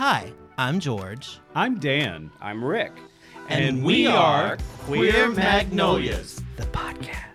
[0.00, 1.40] Hi, I'm George.
[1.54, 2.30] I'm Dan.
[2.40, 2.92] I'm Rick.
[3.50, 4.56] And we are
[4.86, 7.29] Queer Magnolias, the podcast.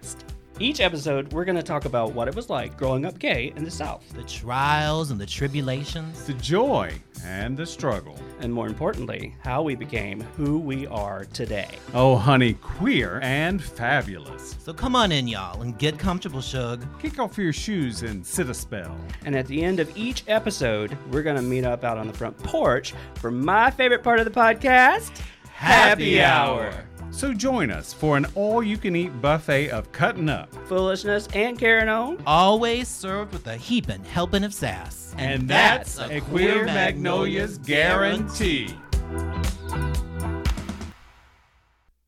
[0.58, 3.66] Each episode, we're going to talk about what it was like growing up gay in
[3.66, 4.06] the South.
[4.14, 6.24] The trials and the tribulations.
[6.24, 6.94] The joy
[7.26, 8.18] and the struggle.
[8.40, 11.68] And more importantly, how we became who we are today.
[11.94, 14.56] Oh, honey, queer and fabulous.
[14.64, 16.86] So come on in, y'all, and get comfortable, Shug.
[17.02, 18.98] Kick off your shoes and sit a spell.
[19.26, 22.14] And at the end of each episode, we're going to meet up out on the
[22.14, 26.86] front porch for my favorite part of the podcast Happy Hour.
[27.12, 30.54] So join us for an all you can eat buffet of cutting up.
[30.68, 32.22] Foolishness and carrying on.
[32.26, 35.16] Always served with a heaping helping of sass.
[35.18, 38.76] And that's a Queer Magnolias guarantee.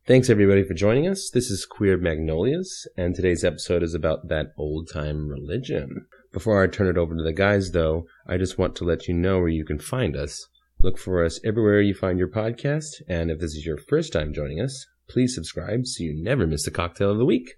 [0.05, 1.29] Thanks everybody for joining us.
[1.29, 6.05] This is Queer Magnolias, and today's episode is about that old time religion.
[6.31, 9.13] Before I turn it over to the guys, though, I just want to let you
[9.13, 10.47] know where you can find us.
[10.81, 14.31] Look for us everywhere you find your podcast, and if this is your first time
[14.31, 17.55] joining us, please subscribe so you never miss a cocktail of the week.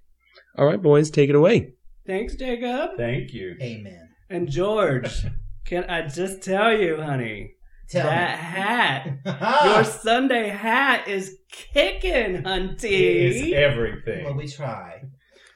[0.58, 1.73] All right, boys, take it away.
[2.08, 2.92] Thanks, Jacob.
[2.95, 3.58] Thank you.
[3.61, 4.09] Amen.
[4.30, 5.26] And George,
[5.66, 7.56] can I just tell you, honey,
[7.89, 9.17] Tell that hat,
[9.66, 12.83] your Sunday hat is kicking, hunty.
[12.83, 14.26] It is everything.
[14.26, 15.02] well, we try.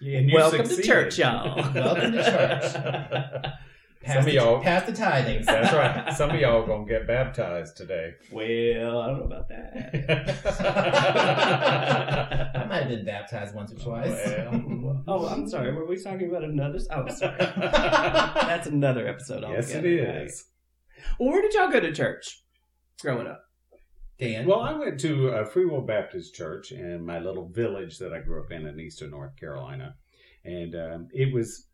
[0.02, 1.56] And you Welcome to church, y'all.
[1.74, 3.54] Welcome to church.
[4.06, 5.46] Some of y'all, Pass the tithings.
[5.46, 6.14] that's right.
[6.14, 8.12] Some of y'all gonna get baptized today.
[8.32, 9.94] Well, I don't know about that.
[12.56, 14.12] I might have been baptized once or twice.
[14.52, 15.74] Well, oh, I'm sorry.
[15.74, 16.80] Were we talking about another?
[16.92, 17.38] Oh, sorry.
[17.56, 19.44] That's another episode.
[19.44, 20.32] yes, it altogether, right?
[21.20, 22.44] Well, where did y'all go to church
[23.02, 23.42] growing up?
[24.20, 24.46] Dan.
[24.46, 28.20] Well, I went to a Free Will Baptist church in my little village that I
[28.20, 29.96] grew up in in eastern North Carolina,
[30.44, 31.68] and um, it was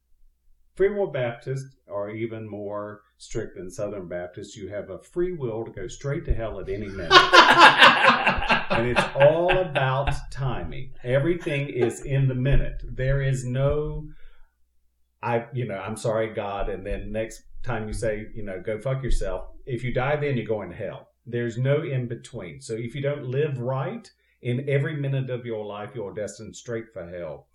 [0.80, 4.55] Free Will Baptist, or even more strict than Southern Baptists.
[4.55, 7.11] You have a free will to go straight to hell at any minute.
[8.71, 10.91] and it's all about timing.
[11.03, 12.81] Everything is in the minute.
[12.86, 14.08] There is no,
[15.21, 18.80] I, you know, I'm sorry, God, and then next time you say, you know, go
[18.80, 19.49] fuck yourself.
[19.65, 21.09] If you die, then you're going to hell.
[21.26, 22.61] There's no in between.
[22.61, 24.09] So if you don't live right
[24.42, 27.48] in every minute of your life, you're destined straight for hell.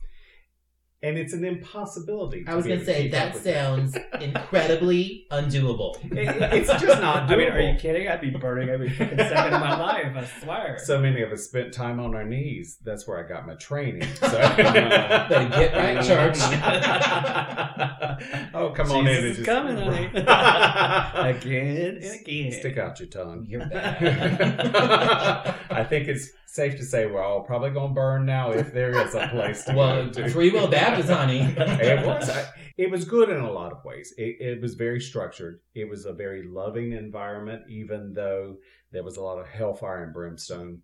[1.04, 2.44] And it's an impossibility.
[2.48, 5.96] I was going to say keep up that sounds incredibly undoable.
[6.16, 7.32] It- it's just not doable.
[7.32, 8.08] I mean, are you kidding?
[8.08, 10.16] I'd be burning every fucking second of my life.
[10.16, 10.78] I swear.
[10.82, 12.78] So many of us spent time on our knees.
[12.82, 14.08] That's where I got my training.
[14.14, 14.30] So.
[14.30, 16.38] Better get right, church.
[18.54, 19.14] oh, come on in.
[19.14, 20.06] Jesus and is coming, honey.
[21.36, 22.52] again and again.
[22.52, 23.44] Stick out your tongue.
[23.46, 25.54] You're bad.
[25.70, 28.92] I think it's safe to say we're all probably going to burn now if there
[29.04, 30.28] is a place to well, go to.
[30.30, 30.93] Free Will Baptist,
[31.58, 32.30] it was.
[32.30, 32.46] I,
[32.76, 34.12] it was good in a lot of ways.
[34.18, 35.60] It, it was very structured.
[35.74, 38.56] It was a very loving environment, even though
[38.90, 40.80] there was a lot of hellfire and brimstone.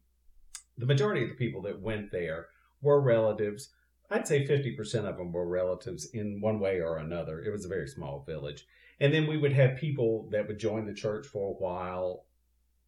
[0.79, 2.47] The majority of the people that went there
[2.81, 3.71] were relatives.
[4.11, 7.41] I'd say 50% of them were relatives in one way or another.
[7.41, 8.67] It was a very small village.
[9.01, 12.27] And then we would have people that would join the church for a while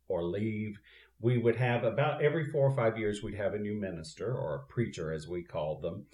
[0.09, 0.79] or leave.
[1.21, 4.57] We would have about every four or five years, we'd have a new minister or
[4.57, 6.07] a preacher, as we called them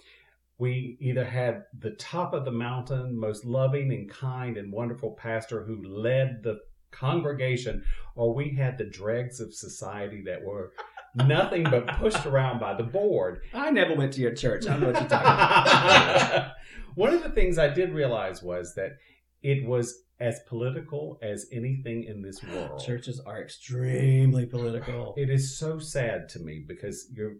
[0.59, 5.63] we either had the top of the mountain, most loving and kind and wonderful pastor
[5.63, 6.59] who led the
[6.91, 7.83] congregation,
[8.15, 10.73] or we had the dregs of society that were
[11.15, 13.41] nothing but pushed around by the board.
[13.53, 14.67] I never went to your church.
[14.67, 16.51] I don't know what you're talking about.
[16.95, 18.97] One of the things I did realize was that
[19.41, 22.83] it was as political as anything in this world.
[22.83, 25.13] Churches are extremely political.
[25.17, 27.35] It is so sad to me because you're,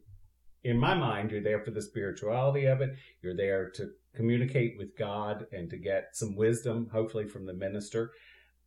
[0.63, 2.91] in my mind, you're there for the spirituality of it.
[3.21, 8.11] You're there to communicate with God and to get some wisdom, hopefully from the minister.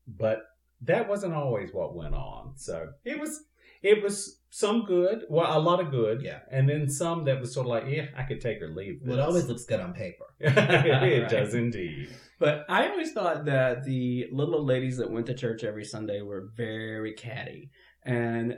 [0.07, 0.39] But
[0.83, 2.53] that wasn't always what went on.
[2.57, 3.45] So it was,
[3.83, 6.41] it was some good, well, a lot of good, Yeah.
[6.51, 9.01] and then some that was sort of like, yeah, I could take or leave.
[9.05, 10.25] Well, it always looks good on paper.
[10.41, 11.29] it Right.
[11.29, 12.09] does indeed.
[12.39, 16.21] But I always thought that the little old ladies that went to church every Sunday
[16.23, 17.71] were very catty.
[18.05, 18.57] And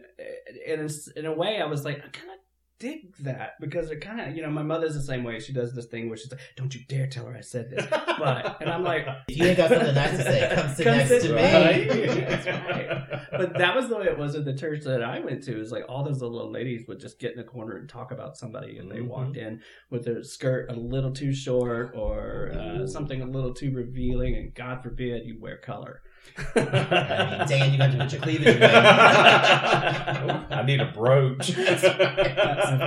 [0.67, 2.39] in a, in a way, I was like, I kind of
[2.79, 5.39] dig that because they're kind of, you know, my mother's the same way.
[5.41, 7.87] She does this thing where she's like, don't you dare tell her I said this.
[7.91, 10.97] But, and I'm like, If you ain't got something nice to say, come sit Come
[10.97, 11.89] next sit to right.
[11.89, 12.07] me.
[12.21, 13.21] That's right.
[13.31, 15.59] But that was the way it was at the church that I went to.
[15.61, 18.37] Is like all those little ladies would just get in a corner and talk about
[18.37, 19.09] somebody, and they Mhm.
[19.09, 19.61] walked in
[19.91, 24.55] with their skirt a little too short or uh, something a little too revealing, and
[24.55, 26.03] God forbid you wear color.
[26.37, 28.71] I mean, Dan, you got to put your cleavage away.
[28.71, 31.55] I need a brooch.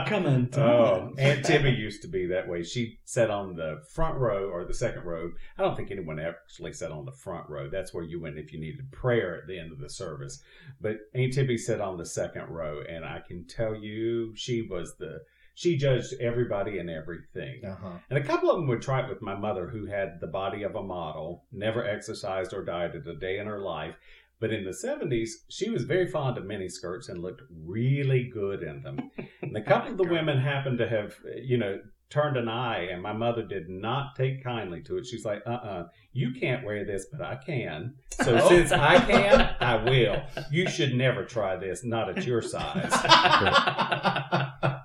[0.08, 0.50] Coming.
[0.58, 2.64] Oh, Aunt Tibby used to be that way.
[2.64, 5.32] She sat on the front row or the second row.
[5.58, 7.70] I don't think anyone actually sat on the front row.
[7.70, 10.42] That's where you went if you needed prayer at the end of the service.
[10.82, 14.96] But Aunt Tibby sat on the second row, and I can tell you, she was
[14.98, 15.20] the
[15.58, 17.66] she judged everybody and everything.
[17.66, 17.94] Uh-huh.
[18.12, 20.62] And a couple of them would try it with my mother, who had the body
[20.62, 23.96] of a model, never exercised or dieted a day in her life.
[24.40, 28.84] But in the 70s, she was very fond of miniskirts and looked really good in
[28.84, 29.10] them.
[29.42, 31.80] And a couple of the women happened to have, you know,
[32.12, 35.08] turned an eye, and my mother did not take kindly to it.
[35.08, 37.96] She's like, uh uh you can't wear this, but I can.
[38.12, 38.48] So Oh.
[38.48, 40.22] since I can, I will.
[40.52, 42.94] You should never try this, not at your size.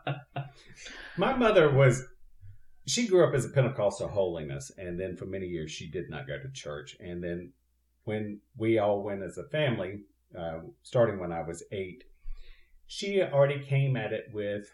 [1.16, 2.04] My mother was,
[2.86, 6.26] she grew up as a Pentecostal holiness, and then for many years she did not
[6.26, 6.96] go to church.
[7.00, 7.52] And then
[8.04, 10.00] when we all went as a family,
[10.38, 12.04] uh, starting when I was eight,
[12.86, 14.70] she already came at it with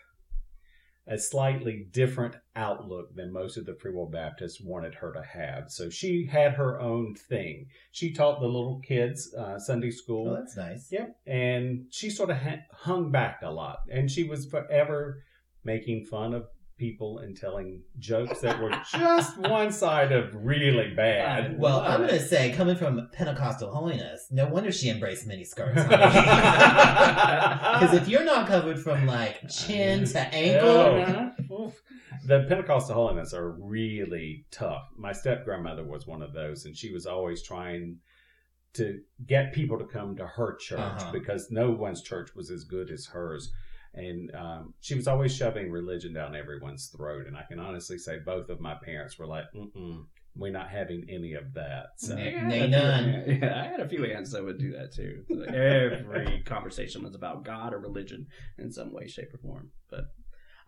[1.07, 5.71] a slightly different outlook than most of the Free Will Baptists wanted her to have.
[5.71, 7.69] So she had her own thing.
[7.93, 10.29] She taught the little kids uh, Sunday school.
[10.29, 10.89] Oh, that's nice.
[10.91, 11.17] Yep.
[11.27, 13.79] And she sort of ha- hung back a lot.
[13.91, 15.23] And she was forever
[15.69, 16.45] making fun of
[16.79, 21.59] people and telling jokes that were just one side of really bad.
[21.59, 25.75] Well, I'm going to say, coming from Pentecostal holiness, no wonder she embraced miniskirts.
[27.79, 31.65] Because if you're not covered from like chin to ankle, Oh.
[31.67, 31.75] Oof.
[32.27, 34.83] The Pentecostal holiness are really tough.
[34.97, 37.99] My step grandmother was one of those, and she was always trying
[38.75, 41.13] to get people to come to her church Uh-huh.
[41.13, 43.51] because no one's church was as good as hers.
[43.99, 47.27] And um, she was always shoving religion down everyone's throat.
[47.27, 50.05] And I can honestly say both of my parents were like, mm-mm,
[50.37, 51.87] we're not having any of that.
[51.97, 53.25] So, Nay, I had a none.
[53.25, 55.25] few- Yeah, I had a few aunts that would do that too.
[55.29, 58.27] Like, every conversation was about God or religion
[58.59, 59.71] in some way, shape, or form.
[59.91, 60.05] But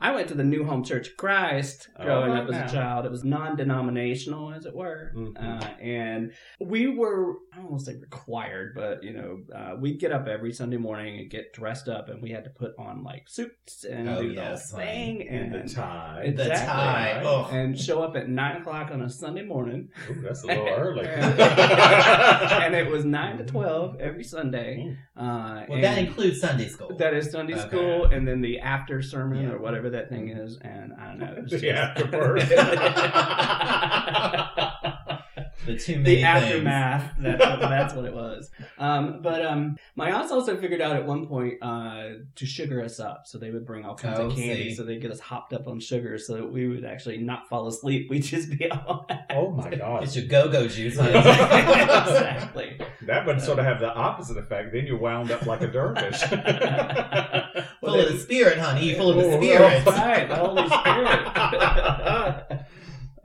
[0.02, 3.04] I went to the New Home Church of Christ growing Oh, up as a child.
[3.04, 5.36] It was non-denominational, as it were, Mhm.
[5.36, 9.98] uh, and we were I don't want to say required, but you know, uh, we'd
[10.00, 13.02] get up every Sunday morning and get dressed up, and we had to put on
[13.02, 14.84] like suits and Oh, do the whole honey.
[14.86, 16.22] thing and and the tie.
[16.34, 16.66] The Exactly.
[16.66, 17.22] tie.
[17.24, 17.48] Oh.
[17.52, 19.88] and show up at nine o'clock on a Sunday morning.
[20.10, 21.06] Ooh, that's a little early.
[21.08, 24.96] and it was nine to twelve every Sunday.
[25.16, 26.96] Uh, well, that includes Sunday school.
[26.96, 27.68] that is Sunday Okay.
[27.68, 29.50] school, and then the after sermon Yeah.
[29.52, 30.44] or whatever that thing mm.
[30.44, 31.34] is, and I don't know.
[31.42, 32.50] Was The afterbirth.
[35.66, 37.12] The two many the aftermath.
[37.20, 38.50] That's what, that's what it was.
[38.78, 42.98] Um, but um, my aunts also figured out at one point uh, to sugar us
[42.98, 44.74] up, so they would bring all kinds Oh, of candy, see.
[44.76, 47.66] so they'd get us hopped up on sugar, so that we would actually not fall
[47.68, 48.08] asleep.
[48.10, 49.06] We'd just be all.
[49.30, 50.02] oh my god!
[50.04, 50.96] It's your go-go juice.
[50.98, 52.78] exactly.
[53.02, 54.72] That would sort of have the opposite effect.
[54.72, 56.20] Then you're wound up like a dervish.
[56.22, 58.94] full of the spirit, honey.
[58.94, 59.86] Full of the Oh, spirit.
[59.86, 62.66] right, the Holy Spirit.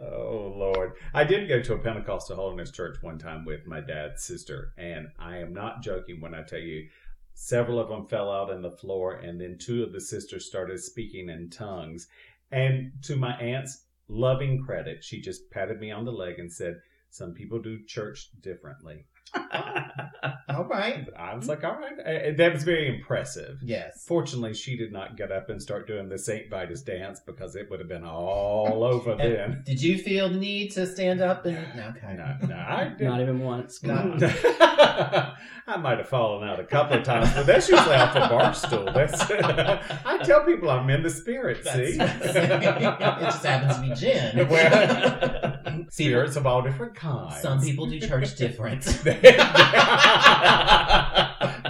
[0.01, 0.93] oh Lord!
[1.15, 5.07] I did go to a Pentecostal holiness church one time with my dad's sister, and
[5.17, 6.89] I am not joking when I tell you.
[7.33, 10.77] Several of them fell out on the floor, and then two of the sisters started
[10.77, 12.09] speaking in tongues.
[12.51, 16.81] And to my aunt's loving credit, she just patted me on the leg and said,
[17.11, 21.07] "Some people do church differently." All right.
[21.19, 23.59] I was like, "All right," Uh, that was very impressive.
[23.63, 24.05] Yes.
[24.07, 26.49] Fortunately, she did not get up and start doing the St.
[26.49, 29.63] Vitus dance because it would have been all over then.
[29.65, 31.57] Did you feel the need to stand up and?
[31.57, 32.13] Okay.
[32.15, 33.21] No, no, I Not didn't.
[33.21, 33.83] even once.
[33.83, 34.21] Not-
[35.67, 38.53] I might have fallen out a couple of times, but that's usually off a bar
[38.53, 38.85] stool.
[38.93, 41.63] That's I tell people I'm in the spirit.
[41.65, 44.47] See, it just happens to be gin.
[44.47, 45.54] Well,
[45.89, 47.41] spirits of all different kinds.
[47.41, 48.83] Some people do church different.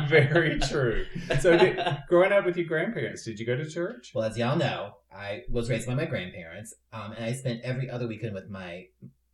[0.10, 1.06] Very true.
[1.40, 4.12] So, did, growing up with your grandparents, did you go to church?
[4.14, 7.90] Well, as y'all know, I was raised by my grandparents, um, and I spent every
[7.90, 8.86] other weekend with my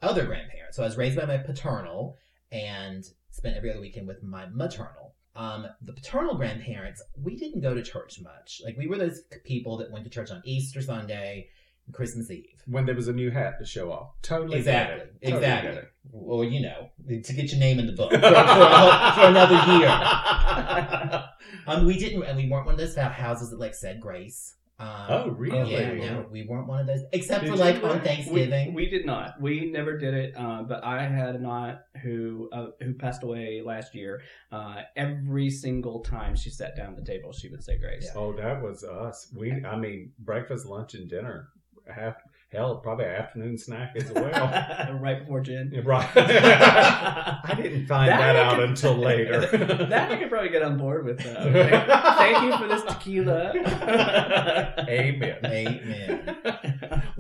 [0.02, 0.78] other grandparents.
[0.78, 2.18] So I was raised by my paternal
[2.52, 5.16] and spent every other weekend with my maternal.
[5.36, 8.62] Um, the paternal grandparents, we didn't go to church much.
[8.66, 11.48] Like we were those people that went to church on Easter Sunday
[11.94, 12.46] Christmas Eve.
[12.68, 14.12] When there was a new hat to show off.
[14.22, 14.58] Totally.
[14.60, 15.00] Exactly.
[15.24, 15.82] Totally exactly.
[16.14, 19.80] Or you know, to get your name in the book for, for, a- for another
[19.80, 21.24] year.
[21.68, 24.56] Um, we didn't, and we weren't one of those houses that like said grace.
[24.80, 25.72] Um, Oh, really?
[25.74, 28.74] Yeah, no, we weren't one of those, except Did for like on We, Thanksgiving.
[28.74, 29.40] we did not.
[29.40, 30.34] We never did it.
[30.36, 34.22] Uh, but I had an aunt who uh, who passed away last year.
[34.52, 38.10] Uh, every single time she sat down at the table, she would say grace.
[38.12, 38.20] Yeah.
[38.20, 39.32] Oh, that was us.
[39.38, 41.50] We, I mean, breakfast, lunch, and dinner.
[41.88, 42.16] Half
[42.52, 44.24] Hell, probably an afternoon snack as well.
[45.00, 45.72] right before gin.
[45.74, 46.06] Yeah, right.
[46.18, 49.46] I didn't find That that, out could- until later.
[49.88, 51.26] that I could probably get on board with.
[51.26, 53.54] Uh, thank, thank you for this tequila.
[54.86, 55.38] Amen.
[55.46, 56.58] Amen.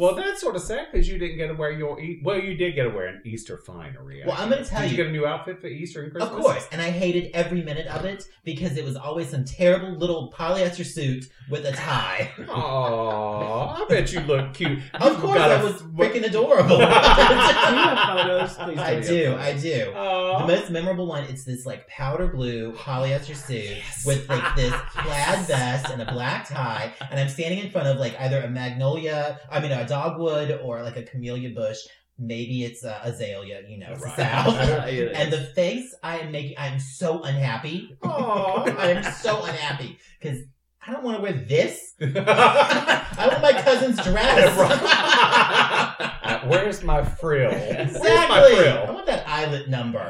[0.01, 2.55] Well, that's sort of sad because you didn't get to wear your e- well, you
[2.55, 4.23] did get to wear an Easter finery.
[4.23, 6.11] I Well, I'm gonna tell did you you- get a new outfit for Easter and
[6.11, 6.33] Christmas?
[6.33, 9.91] Of course, and I hated every minute of it because it was always some terrible
[9.91, 12.31] little polyester suit with a tie.
[12.49, 14.79] Aw, I bet you look cute.
[14.95, 16.77] Of You've course, got I a- was freaking adorable.
[16.77, 18.53] Do you have photos?
[18.55, 19.93] Please I do, I do.
[19.95, 20.45] Aw.
[20.47, 25.45] The most memorable one is this like powder blue polyester suit with like this plaid
[25.45, 29.39] vest and a black tie, and I'm standing in front of like either a magnolia,
[29.51, 31.77] I mean a dogwood or like a camellia bush.
[32.17, 34.15] Maybe it's a azalea, you know, it's Right.
[34.15, 34.55] south.
[35.19, 37.77] And the face I am making, I'm so unhappy.
[38.03, 38.63] Aw.
[38.85, 40.37] I am so unhappy because
[40.85, 41.93] I don't want to wear this.
[42.01, 44.57] I want my cousin's dress.
[44.57, 47.51] Uh, Where's my frill?
[47.51, 48.65] Where's Exactly.
[48.65, 50.09] my I want that eyelet number.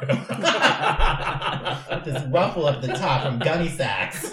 [2.06, 4.32] this ruffle up the top from Gunne Sax.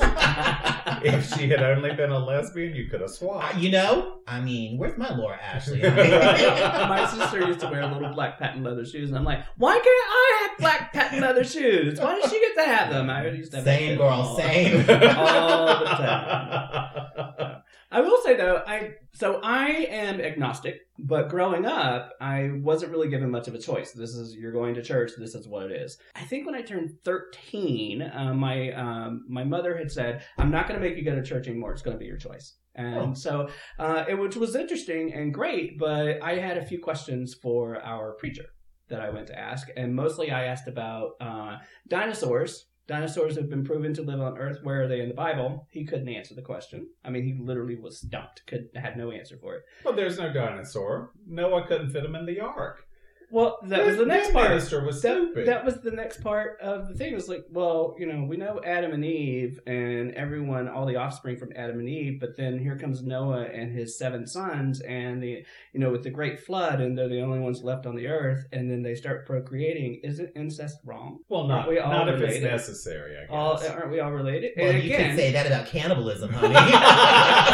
[1.05, 3.57] if she had only been a lesbian, you could have Uh, swapped.
[3.59, 5.81] you know, I mean, where's my Laura Ashley?
[5.83, 9.87] My sister used to wear little black patent leather shoes, and I'm like, why can't
[9.87, 11.99] I have black patent leather shoes?
[12.00, 13.09] Why does she get to have them?
[13.11, 14.76] I used to have Same girl, all- same.
[14.90, 17.62] all the time.
[17.90, 23.09] I will say though, I so I am agnostic, but growing up, I wasn't really
[23.09, 23.92] given much of a choice.
[23.92, 25.12] This is you're going to church.
[25.16, 25.97] This is what it is.
[26.14, 30.68] I think when I turned 13, uh, my um, my mother had said, "I'm not
[30.68, 31.73] going to make you go to church anymore.
[31.73, 33.14] It's going to be your choice." And Oh.
[33.14, 37.80] so, uh, it which was interesting and great, but I had a few questions for
[37.83, 38.45] our preacher
[38.88, 41.57] that I went to ask, and mostly I asked about uh,
[41.88, 42.68] dinosaurs.
[42.88, 44.61] Dinosaurs have been proven to live on Earth.
[44.62, 45.68] Where are they in the Bible?
[45.71, 46.88] He couldn't answer the question.
[47.04, 48.47] I mean, he literally was stumped.
[48.47, 49.62] Could had no answer for it.
[49.85, 51.11] well, there's no dinosaur.
[51.26, 52.88] Noah couldn't fit him in the ark.
[53.30, 54.49] Well, that was the next That part.
[54.49, 55.47] minister was That, stupid.
[55.49, 57.12] that was the next part of the thing.
[57.12, 60.97] It was like, well, you know, we know Adam and Eve and everyone, all the
[60.97, 65.23] offspring from Adam and Eve, but then here comes Noah and his seven sons, and
[65.23, 65.44] the,
[65.75, 68.47] you know, with the great flood, and they're the only ones left on the earth,
[68.50, 70.00] and then they start procreating.
[70.02, 71.18] Isn't incest wrong?
[71.28, 72.50] well, not, Aren't we all not if it's related?
[72.50, 73.30] necessary, I guess.
[73.30, 74.52] All aren't we all related?
[74.56, 76.54] well, and you again, could say that about cannibalism, honey.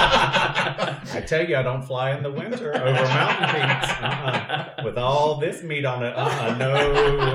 [0.06, 3.90] I tell you, I don't fly in the winter over mountain peaks.
[4.00, 4.70] Uh-uh.
[4.84, 6.72] With all this meat on it, uh-uh, no,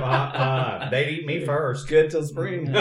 [0.03, 0.89] uh-uh.
[0.89, 1.87] They'd eat me first.
[1.87, 2.71] good till spring.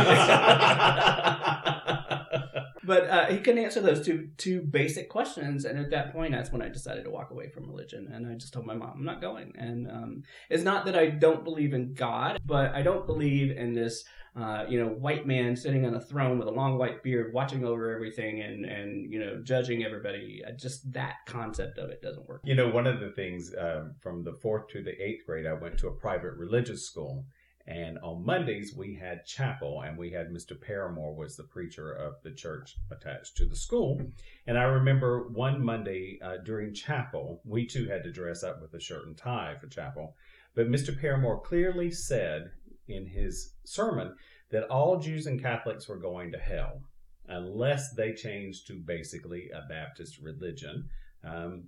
[2.89, 6.51] but uh, he couldn't answer those two two basic questions, and at that point, that's
[6.51, 9.05] when I decided to walk away from religion, and I just told my mom, "I'm
[9.05, 13.07] not going." And um, it's not that I don't believe in God, but I don't
[13.07, 14.05] believe in this.
[14.39, 17.65] Uh, you know, white man sitting on a throne with a long white beard, watching
[17.65, 20.43] over everything and and you know judging everybody.
[20.47, 22.41] Uh, Just that concept of it doesn't work.
[22.45, 25.55] You know, one of the things um, from the fourth to the eighth grade, I
[25.55, 27.27] went to a private religious school,
[27.67, 30.61] and on Mondays we had chapel, and we had Mr.
[30.61, 34.01] Paramore was the preacher of the church attached to the school.
[34.47, 38.73] And I remember one Monday uh, during chapel, we too had to dress up with
[38.75, 40.15] a shirt and tie for chapel,
[40.55, 40.97] but Mr.
[40.97, 42.53] Paramore clearly said
[42.89, 44.15] in his sermon
[44.51, 46.83] that all Jews and Catholics were going to hell
[47.29, 50.89] unless they changed to basically a Baptist religion.
[51.23, 51.65] Um,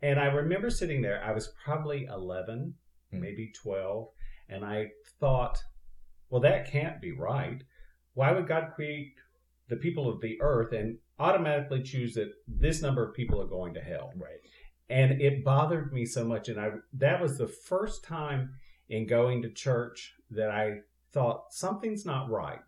[0.00, 2.74] and I remember sitting there, I was probably 11,
[3.10, 3.20] Hmm.
[3.20, 4.08] maybe 12,
[4.50, 5.58] and I thought,
[6.30, 7.62] well, that can't be right.
[8.14, 9.14] Why would God create
[9.68, 13.74] the people of the earth and automatically choose that this number of people are going
[13.74, 14.12] to hell?
[14.16, 14.40] right.
[14.90, 18.54] and it bothered me so much and i that was the first time
[18.88, 20.74] in going to church that i
[21.12, 22.58] thought something's not right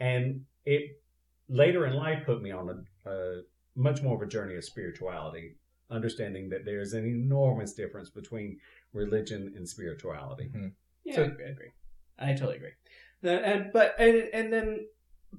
[0.00, 1.00] and it
[1.48, 3.40] later in life put me on a, a
[3.76, 5.56] much more of a journey of spirituality
[5.90, 8.58] understanding that there's an enormous difference between
[8.92, 10.68] religion and spirituality mm-hmm.
[11.04, 11.44] Yeah, So- I agree.
[11.46, 11.70] I agree.
[12.18, 12.72] I totally agree.
[13.22, 14.86] The, and but and and then,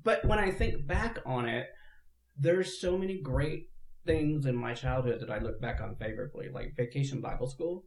[0.04, 1.68] but when I think back on it,
[2.38, 3.70] there's so many great
[4.06, 7.86] things in my childhood that I look back on favorably, like Vacation Bible School.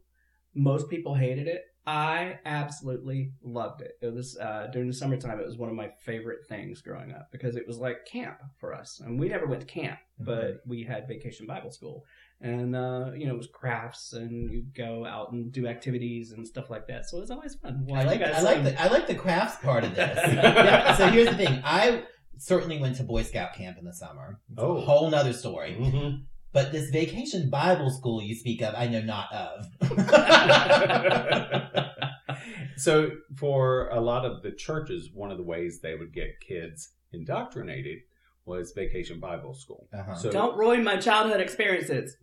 [0.55, 1.63] Most people hated it.
[1.85, 3.93] I absolutely loved it.
[4.01, 5.39] It was uh, during the summertime.
[5.39, 8.73] It was one of my favorite things growing up because it was like camp for
[8.73, 12.05] us, and we never went to camp, but we had Vacation Bible School,
[12.39, 16.47] and uh, you know it was crafts, and you go out and do activities and
[16.47, 17.09] stuff like that.
[17.09, 17.85] So it was always fun.
[17.93, 20.17] I like I like the I like the crafts part of this.
[20.33, 21.61] Yeah, so here's the thing.
[21.65, 22.03] I
[22.37, 24.39] certainly went to Boy Scout camp in the summer.
[24.49, 24.77] It's Oh.
[24.77, 25.75] a whole nother story.
[25.77, 26.23] Mhm.
[26.53, 29.65] But this vacation Bible school you speak of, I know not of.
[32.77, 36.91] so for a lot of the churches one of the ways they would get kids
[37.11, 37.99] indoctrinated
[38.45, 40.15] was vacation bible school Uh-huh.
[40.15, 42.17] so Don't ruin my childhood experiences.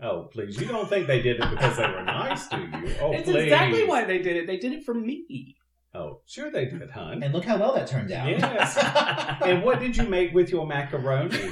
[0.00, 0.60] Oh, please.
[0.60, 2.94] You don't think they did it because they were nice to you?
[3.02, 3.42] Oh, it's please.
[3.44, 4.46] exactly why they did it.
[4.46, 5.56] They did it for me.
[5.92, 7.24] Oh, sure they did, hon.
[7.24, 8.28] And look how well that turned out.
[8.28, 8.76] Yes.
[9.44, 11.50] and what did you make with your macaroni?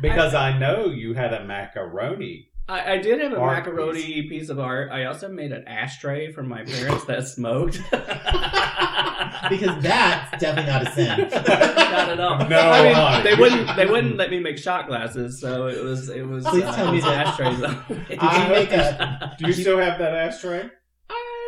[0.00, 2.48] Because I know you had a macaroni.
[2.68, 4.48] I, I did have a Art macaroni piece.
[4.48, 4.90] of art.
[4.92, 7.80] I also made an ashtray for my parents that smoked.
[9.50, 11.08] because that's definitely not a sin.
[11.92, 12.38] Not at all.
[12.48, 13.22] No, I mean, honey.
[13.24, 13.76] they wouldn't.
[13.76, 16.08] They wouldn't let me make shot glasses, so it was.
[16.08, 16.44] It was.
[16.46, 17.60] Please uh, tell me it was that- ashtrays.
[18.08, 19.34] Did you make a?
[19.38, 20.70] Do you still have that ashtray?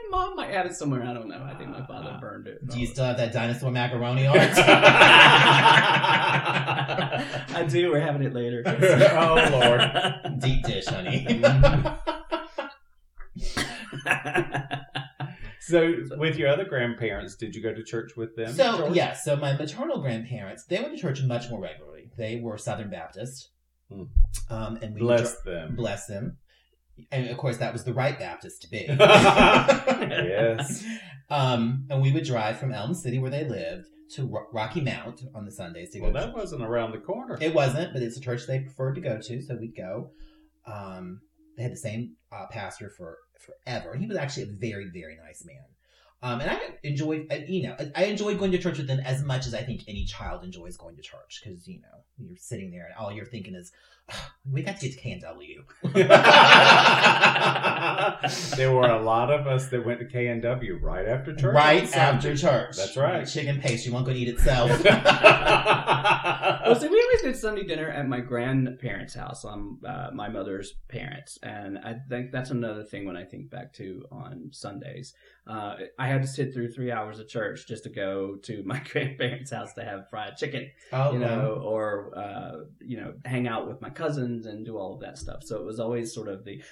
[0.06, 1.02] I, mom might have it somewhere.
[1.04, 1.42] I don't know.
[1.42, 2.66] I think my father burned it.
[2.68, 4.38] Do you still have that dinosaur macaroni art?
[7.56, 7.90] I do.
[7.90, 8.62] We're having it later.
[8.66, 10.40] oh, Lord.
[10.40, 11.26] Deep dish, honey.
[15.60, 18.52] So, with your other grandparents, did you go to church with them?
[18.52, 18.94] So George?
[18.94, 22.10] yeah, so my maternal grandparents they went to church much more regularly.
[22.18, 23.48] They were Southern Baptist,
[23.90, 24.02] Hmm.
[24.50, 25.74] um, and we Bless dri- them.
[25.74, 26.36] bless them.
[27.10, 28.86] And of course, that was the right Baptist to be.
[28.88, 30.84] yes.
[31.30, 35.22] Um, and we would drive from Elm City, where they lived, to Ro- Rocky Mount
[35.34, 36.04] on the Sundays to go.
[36.04, 36.34] Well, that church.
[36.36, 37.38] wasn't around the corner.
[37.40, 40.10] It wasn't, but it's a church they preferred to go to, so we'd go.
[40.66, 41.22] Um,
[41.56, 45.16] they had the same uh, pastor for forever, and he was actually a very, very
[45.16, 45.64] nice man.
[46.22, 49.00] Um, and I enjoyed, uh, you know, I- I enjoyed going to church with them
[49.00, 52.36] as much as I think any child enjoys going to church because you know you're
[52.36, 53.72] sitting there and all you're thinking is,
[54.03, 54.03] "Ah,
[54.50, 55.64] we got to get to K&W.
[58.56, 61.54] there were a lot of us that went to K&W right after church.
[61.54, 62.76] right after church.
[62.76, 63.26] That's right.
[63.26, 64.84] Chicken pastry won't go eat itself.
[66.64, 70.72] Well, see, we always did Sunday dinner at my grandparents' house on uh, my mother's
[70.88, 75.12] parents, and I think that's another thing when I think back to on Sundays.
[75.46, 78.78] Uh, I had to sit through three hours of church just to go to my
[78.92, 81.26] grandparents' house to have fried chicken, oh, you wow.
[81.26, 85.18] know, or uh, you know, hang out with my cousins and do all of that
[85.18, 85.42] stuff.
[85.44, 86.62] So it was always sort of the.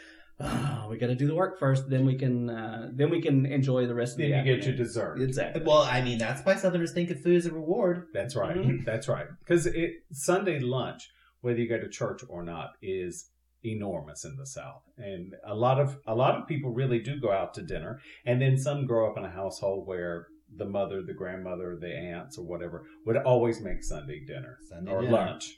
[0.40, 3.46] Oh, we got to do the work first, then we can uh, then we can
[3.46, 5.20] enjoy the rest of then the you get your dessert.
[5.20, 5.62] Exactly.
[5.64, 8.06] Well, I mean, that's why Southerners think of food as a reward.
[8.12, 8.56] That's right.
[8.56, 8.84] Mhm.
[8.90, 9.26] That's right.
[9.40, 11.08] Because it Sunday lunch,
[11.42, 13.28] whether you go to church or not, is
[13.64, 17.30] enormous in the South, and a lot of a lot of people really do go
[17.30, 20.26] out to dinner, and then some grow up in a household where
[20.56, 25.02] the mother, the grandmother, the aunts, or whatever would always make Sunday dinner Sunday or
[25.02, 25.12] dinner.
[25.12, 25.54] lunch,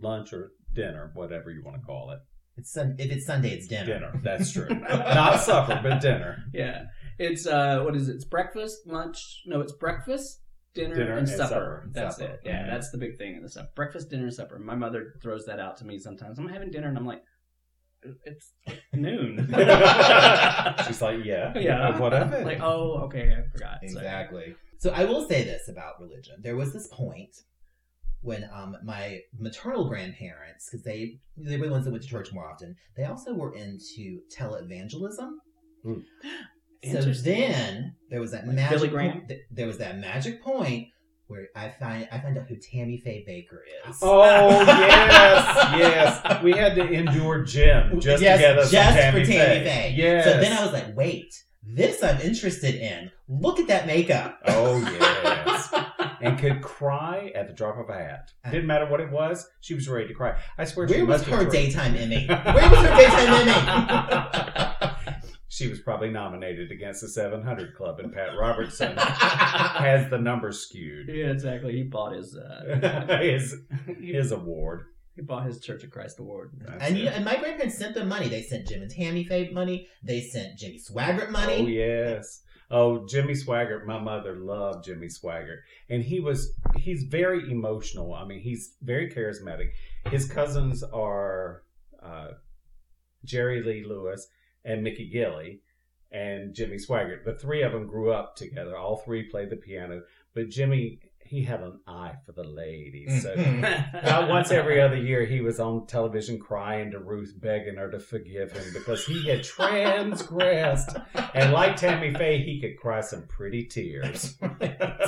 [0.00, 2.18] lunch or dinner, whatever you want to call it.
[2.56, 3.86] It's sun- if it's Sunday, it's dinner.
[3.86, 4.20] Dinner.
[4.22, 4.68] That's true.
[4.90, 6.44] not supper, but dinner.
[6.52, 6.84] Yeah,
[7.18, 8.16] it's uh, what is it?
[8.16, 9.42] It's breakfast, lunch.
[9.46, 10.40] No, it's breakfast,
[10.74, 11.48] dinner, Dinner and, and supper.
[11.48, 11.88] supper.
[11.92, 12.32] That's Supper.
[12.34, 12.40] it.
[12.44, 12.70] Yeah, Mhm.
[12.72, 13.68] that's the big thing in the stuff.
[13.74, 14.58] Breakfast, dinner, supper.
[14.58, 16.38] My mother throws that out to me sometimes.
[16.38, 17.22] I'm having dinner, and I'm like,
[18.24, 18.52] it's
[18.92, 19.46] noon.
[20.86, 22.44] She's like, yeah, yeah, what of it?
[22.44, 23.78] Like, oh, okay, I forgot.
[23.80, 24.56] So- Exactly.
[24.78, 26.36] So I will say this about religion.
[26.42, 27.34] There was this point
[28.22, 32.32] when um, my maternal grandparents, because they they were the ones that went to church
[32.32, 35.32] more often, they also were into televangelism.
[35.82, 36.00] Hmm.
[36.90, 40.88] So then there was that Like magic Billy point, th- there was that magic point
[41.28, 43.98] where I find I find out who Tammy Faye Bakker is.
[44.02, 45.74] Oh yes,
[46.24, 46.42] yes.
[46.42, 49.64] We had to endure Jim just yes, to get us just some for Tammy Faye.
[49.64, 49.94] Faye.
[49.96, 50.24] Yes.
[50.24, 51.32] So then I was like, wait,
[51.62, 53.10] this I'm interested in.
[53.28, 54.40] Look at that makeup.
[54.46, 55.61] oh yes,
[56.22, 58.30] and could cry at the drop of a hat.
[58.50, 59.46] Didn't matter what it was.
[59.60, 60.38] She was ready to cry.
[60.58, 60.88] I swear.
[60.88, 61.52] she Where was must her cried.
[61.52, 62.26] daytime Emmy?
[62.28, 64.92] Where was her daytime Emmy?
[65.48, 71.08] she was probably nominated against the 700 Club, and Pat Robertson has the numbers skewed.
[71.08, 71.72] Yeah, exactly.
[71.74, 73.56] He bought his uh, his
[74.00, 74.84] his award.
[75.14, 76.52] he bought his Church of Christ award.
[76.66, 77.14] That's and, you, it.
[77.14, 78.28] and my grandparents sent them money.
[78.28, 79.88] They sent Jim and Tammy Faye money.
[80.02, 81.58] They sent Jimmy Swaggart money.
[81.62, 82.42] Oh yes.
[82.72, 83.84] Oh, Jimmy Swaggart.
[83.84, 85.58] My mother loved Jimmy Swaggart,
[85.90, 88.14] and he was he's very emotional.
[88.14, 89.72] I mean, he's very charismatic.
[90.10, 91.64] His cousins are
[92.02, 92.28] uh,
[93.26, 94.26] Jerry Lee Lewis
[94.64, 95.60] and Mickey Gilley
[96.10, 97.24] and Jimmy Swaggart.
[97.24, 98.76] The three of them grew up together.
[98.76, 100.02] All three played the piano,
[100.34, 101.00] but Jimmy
[101.32, 103.22] he had an eye for the ladies.
[103.22, 103.32] So
[103.94, 107.98] about once every other year, he was on television crying to Ruth, begging her to
[107.98, 110.94] forgive him because he had transgressed.
[111.32, 114.36] And like Tammy Faye, he could cry some pretty tears.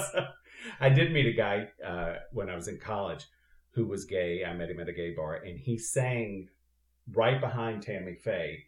[0.80, 3.26] I did meet a guy uh, when I was in college
[3.72, 4.46] who was gay.
[4.46, 6.48] I met him at a gay bar, and he sang
[7.12, 8.64] right behind Tammy Faye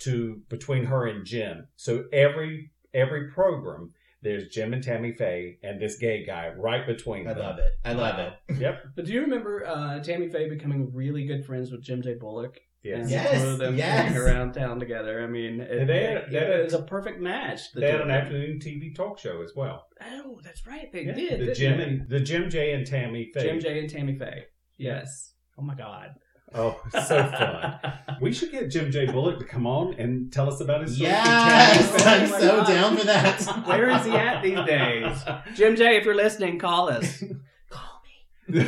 [0.00, 1.68] to between her and Jim.
[1.76, 3.94] So every every program.
[4.26, 7.30] There's Jim and Tammy Faye and this gay guy right between them.
[7.30, 7.44] I them.
[7.46, 7.72] love it.
[7.84, 8.32] I love it.
[8.58, 8.82] Yep.
[8.96, 12.14] But do you remember uh, Tammy Faye becoming really good friends with Jim J.
[12.14, 12.58] Bullock?
[12.82, 13.00] Yes.
[13.02, 14.02] And Yes, the two of them yes.
[14.06, 15.22] hanging around town together.
[15.22, 17.72] I mean, it, They had- they had- it was a perfect match.
[17.72, 18.16] the They had two an them.
[18.16, 19.86] afternoon TV talk show as well.
[20.04, 20.90] Oh, that's right.
[20.92, 21.30] They Yeah, did.
[21.40, 21.84] the didn't Jim they?
[21.84, 23.42] and the Jim J and Tammy Faye.
[23.42, 23.78] Jim J.
[23.80, 24.44] and Tammy Faye.
[24.76, 25.34] Yes.
[25.58, 26.10] Oh my God.
[26.54, 27.74] Oh, so fun.
[28.20, 29.06] We should get Jim J.
[29.06, 31.10] Bullock to come on and tell us about his story.
[31.10, 32.66] Yes, I'm so God.
[32.66, 33.42] down for that.
[33.66, 35.24] Where is he at these days?
[35.54, 37.22] Jim J, if you're listening, call us.
[37.70, 38.00] Call
[38.48, 38.60] me.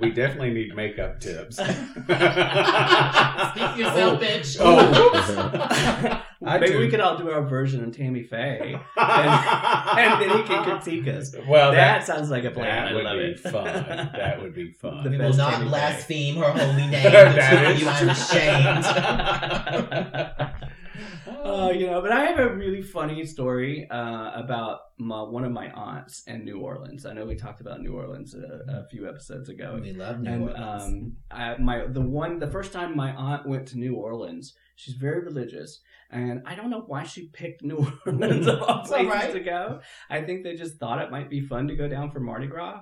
[0.00, 1.56] we definitely need makeup tips.
[1.56, 1.72] Speak
[3.76, 4.18] yourself, oh.
[4.20, 4.56] bitch.
[4.60, 6.78] Oh, I Maybe do.
[6.78, 11.34] we could all do our version of Tammy Faye, and then he can critique us.
[11.48, 12.84] well, that, that, sounds like a plan.
[12.84, 13.40] that I would love be it.
[13.40, 13.64] fun.
[13.64, 15.02] That would be fun.
[15.04, 15.70] The We will not Tammy Faye.
[15.70, 16.90] blaspheme her holy name.
[17.12, 18.84] That to is you, I'm ashamed.
[21.44, 25.52] Uh, you know, but I have a really funny story uh, about my, one of
[25.52, 27.04] my aunts in New Orleans.
[27.04, 29.78] I know we talked about New Orleans a, a few episodes ago.
[29.80, 30.82] we love New and Orleans.
[30.84, 34.94] um, I, my the one the first time my aunt went to New Orleans, she's
[34.94, 35.80] very religious,
[36.10, 39.32] and I don't know why she picked New Orleans of all all places right.
[39.32, 39.80] to go.
[40.08, 42.80] I think they just thought it might be fun to go down for Mardi Gras.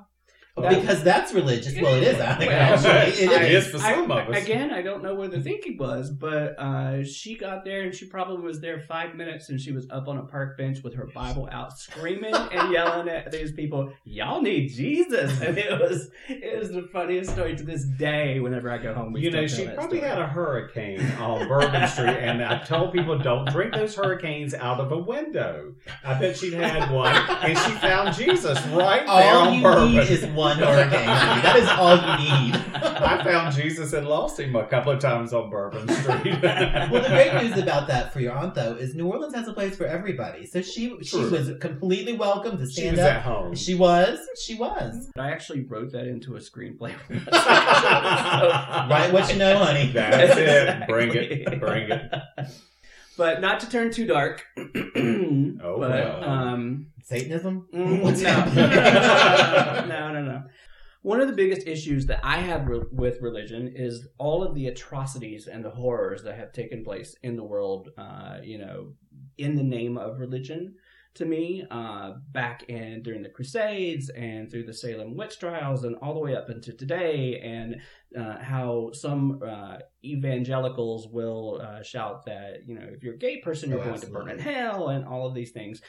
[0.54, 1.74] Oh, because that's religious.
[1.80, 2.20] Well, it is.
[2.20, 3.64] I think Well, actually, it I- is.
[3.66, 4.42] is for some of us.
[4.44, 8.04] Again, I don't know where the thinking was, but uh, she got there and she
[8.04, 11.06] probably was there five minutes and she was up on a park bench with her
[11.14, 16.58] Bible out, screaming and yelling at these people, "Y'all need Jesus!" And it was it
[16.58, 18.38] was the funniest story to this day.
[18.38, 20.10] Whenever I go home, you know, she probably story.
[20.10, 24.80] had a hurricane on Bourbon Street, and I told people don't drink those hurricanes out
[24.80, 25.72] of a window.
[26.04, 29.94] I bet she had one, and she found Jesus right there All on you Bourbon.
[30.48, 31.04] Need is one hurricane.
[31.08, 31.42] honey.
[31.42, 32.54] That is all you need.
[33.02, 36.42] I found Jesus and lost him a couple of times on Bourbon Street.
[36.42, 39.52] Well, the great news about that for your aunt, though, is New Orleans has a
[39.52, 40.46] place for everybody.
[40.46, 41.30] So she she True.
[41.30, 43.14] was completely welcome to stand she was up.
[43.16, 43.54] at home.
[43.54, 44.18] She was.
[44.44, 45.10] She was.
[45.16, 46.94] I actually wrote that into a screenplay.
[48.90, 49.90] Write what you know, honey.
[49.92, 50.88] That's it.
[50.88, 51.60] Bring it.
[51.60, 52.12] Bring it.
[53.16, 54.44] But not to turn too dark.
[55.64, 56.24] Oh, but, well.
[56.24, 57.68] um, Satanism?
[57.72, 58.28] Mm, What's no.
[58.30, 59.88] happening?
[59.88, 60.42] no, no, no.
[61.02, 64.66] One of the biggest issues that I have re- with religion is all of the
[64.66, 68.92] atrocities and the horrors that have taken place in the world, uh, you know,
[69.38, 70.74] in the name of religion.
[71.16, 75.94] To me, uh, back in during the Crusades and through the Salem witch trials and
[75.96, 77.76] all the way up into today, and
[78.18, 83.40] uh, how some uh, evangelicals will uh, shout that you know if you're a gay
[83.40, 85.82] person you're Oh, going to burn in hell and all of these things.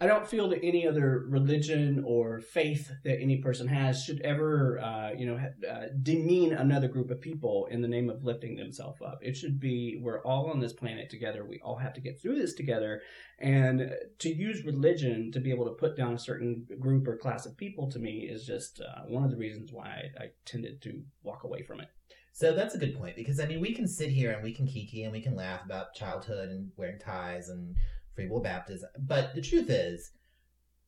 [0.00, 4.80] I don't feel that any other religion or faith that any person has should ever,
[4.80, 9.00] uh, you know, uh, demean another group of people in the name of lifting themselves
[9.00, 9.18] up.
[9.22, 11.44] It should be we're all on this planet together.
[11.44, 13.02] We all have to get through this together,
[13.38, 17.46] and to use religion to be able to put down a certain group or class
[17.46, 20.82] of people to me is just uh, one of the reasons why I, I tended
[20.82, 21.88] to walk away from it.
[22.32, 24.66] So that's a good point because I mean we can sit here and we can
[24.66, 27.76] kiki and we can laugh about childhood and wearing ties and
[28.14, 30.10] free will baptism, but the truth is,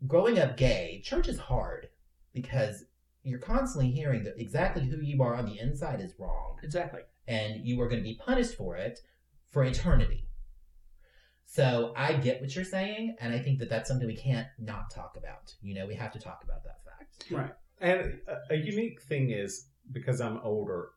[0.06, 1.88] growing up gay, church is hard
[2.32, 2.84] because
[3.22, 7.00] you're constantly hearing that exactly who you are on the inside is wrong, Exactly.
[7.26, 9.00] and you are going to be punished for it
[9.50, 10.28] for eternity.
[11.44, 14.90] So I get what you're saying, and I think that that's something we can't not
[14.90, 15.54] talk about.
[15.62, 17.24] You know, we have to talk about that fact.
[17.30, 17.54] Right.
[17.80, 20.90] And a, a unique thing is because I'm older,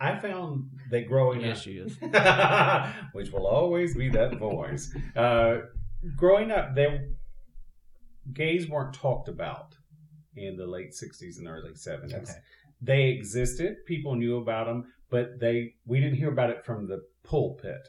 [0.00, 1.96] I found that growing up, she is.
[3.12, 4.94] which will always be that voice.
[5.14, 5.62] Uh,
[6.16, 7.08] growing up, there
[8.32, 9.76] gays weren't talked about
[10.36, 12.14] in the late '60s and early '70s.
[12.14, 12.32] Okay.
[12.82, 17.04] They existed, people knew about them, but they we didn't hear about it from the
[17.22, 17.88] pulpit.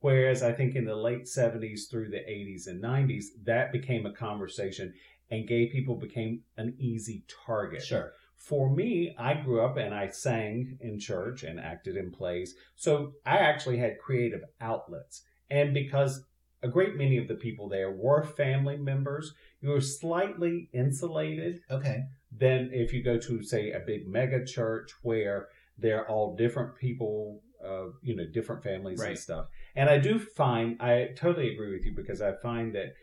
[0.00, 4.12] Whereas I think in the late '70s through the '80s and '90s, that became a
[4.12, 4.92] conversation,
[5.30, 8.12] and gay people became an easy target Sure.
[8.36, 12.54] For me, I grew up and I sang in church and acted in plays.
[12.76, 15.22] So I actually had creative outlets.
[15.50, 16.24] And because
[16.62, 22.04] a great many of the people there were family members, you were slightly insulated Okay.
[22.36, 27.42] than if you go to, say, a big mega church where they're all different people,
[27.64, 29.46] uh, you know, different families and stuff.
[29.74, 32.94] And I do find, I totally agree with you because I find that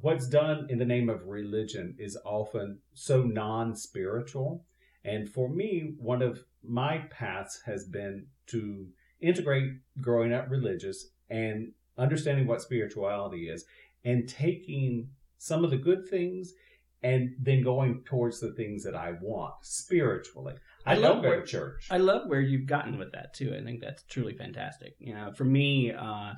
[0.00, 4.64] what's done in the name of religion is often so non spiritual.
[5.04, 8.86] And for me, one of my paths has been to
[9.20, 13.64] integrate growing up religious and understanding what spirituality is
[14.04, 16.52] and taking some of the good things
[17.02, 20.54] and then going towards the things that I want spiritually.
[20.84, 21.86] I, I love where- church.
[21.90, 23.54] I love where you've gotten with that too.
[23.58, 24.94] I think that's truly fantastic.
[24.98, 26.32] You know, for me, uh,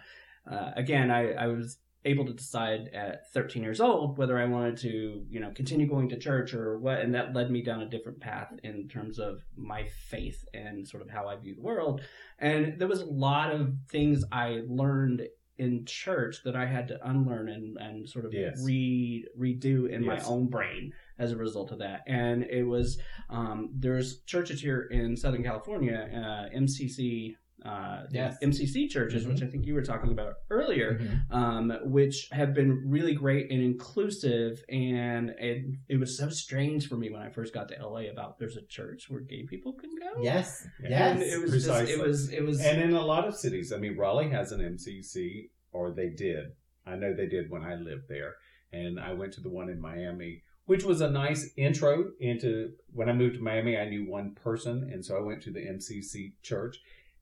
[0.50, 4.76] uh, again, I, I was able to decide at 13 years old whether I wanted
[4.78, 7.88] to, you know, continue going to church or what, and that led me down a
[7.88, 12.00] different path in terms of my faith and sort of how I view the world.
[12.38, 15.22] And there was a lot of things I learned
[15.58, 18.62] in church that I had to unlearn and, and sort of Yes.
[18.64, 22.02] re redo in my own brain as a result of that.
[22.06, 22.96] And it was
[23.28, 27.34] um, there's churches here in Southern California, uh, MCC.
[27.64, 28.36] Uh, Yes.
[28.42, 31.32] MCC churches, which I think you were talking about earlier, Mhm.
[31.34, 34.62] um, which have been really great and inclusive.
[34.68, 38.38] And it, it was so strange for me when I first got to LA about
[38.38, 40.22] there's a church where gay people can go.
[40.22, 40.66] Yes.
[40.78, 41.20] And Yes.
[41.34, 43.96] it was just, it was, it was, And in a lot of cities, I mean,
[43.96, 46.52] Raleigh has an MCC, or they did.
[46.86, 48.36] I know they did when I lived there.
[48.72, 53.08] And I went to the one in Miami, which was a nice intro into when
[53.08, 53.76] I moved to Miami.
[53.78, 56.78] I knew one person, and so I went to the MCC church.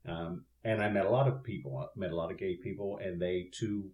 [0.06, 2.98] Um, and I met a lot of people, I met a lot of gay people,
[3.02, 3.90] and they too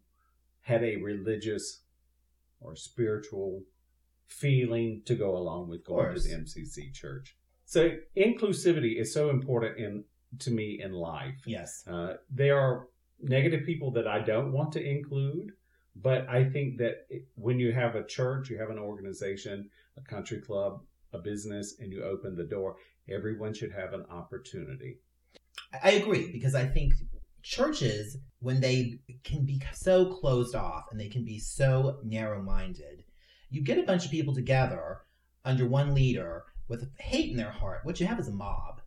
[0.63, 1.83] had a religious
[2.61, 3.63] or spiritual
[4.27, 7.37] feeling to go along with going to the MCC church.
[7.65, 10.05] So inclusivity is so important in
[10.39, 11.35] to me in life.
[11.47, 11.85] Yes.
[11.87, 12.89] Uh, there are
[13.21, 15.53] negative people that I don't want to include,
[15.97, 20.41] but I think that when you have a church, you have an organization, a country
[20.41, 20.81] club,
[21.13, 22.77] a business, and you open the door,
[23.11, 24.99] everyone should have an opportunity.
[25.83, 26.95] I agree because I think
[27.43, 33.05] churches, when they can be so closed off and they can be so narrow minded,
[33.51, 35.01] you get a bunch of people together
[35.45, 37.81] under one leader with hate in their heart.
[37.85, 38.81] What you have is a mob.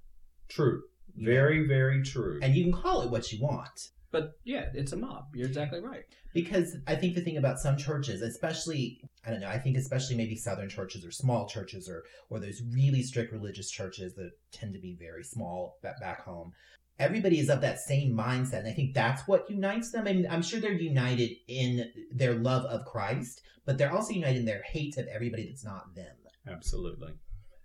[0.47, 0.83] True.
[1.15, 2.39] Very, very true.
[2.41, 3.89] And you can call it what you want.
[4.15, 5.25] But yeah, it's a mob.
[5.33, 6.05] You're exactly right.
[6.33, 10.15] Because I think the thing about some churches, especially I don't know, I think especially
[10.15, 14.73] maybe southern churches or small churches or or those really strict religious churches that tend
[14.73, 16.53] to be very small back back home.
[16.97, 20.07] Everybody is of that same mindset, and I think that's what unites them.
[20.07, 24.39] I mean, I'm sure they're united in their love of Christ, but they're also united
[24.39, 26.15] in their hate of everybody that's not them.
[26.47, 27.11] Absolutely.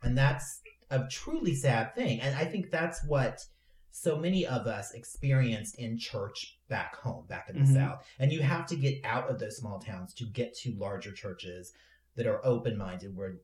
[0.02, 2.20] And that's a truly sad thing.
[2.20, 3.38] And I think that's what
[3.90, 7.74] so many of us experienced in church back home, back in the Mhm.
[7.74, 8.06] South.
[8.18, 11.72] And you have to get out of those small towns to get to larger churches
[12.16, 13.36] that are open minded, where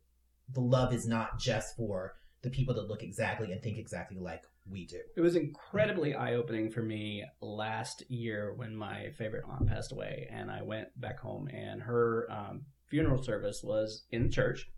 [0.49, 4.45] the love is not just for the people that look exactly and think exactly like
[4.69, 5.01] we do.
[5.17, 10.29] It was incredibly eye opening for me last year when my favorite aunt passed away,
[10.31, 14.71] and I went back home, and her um, funeral service was in church.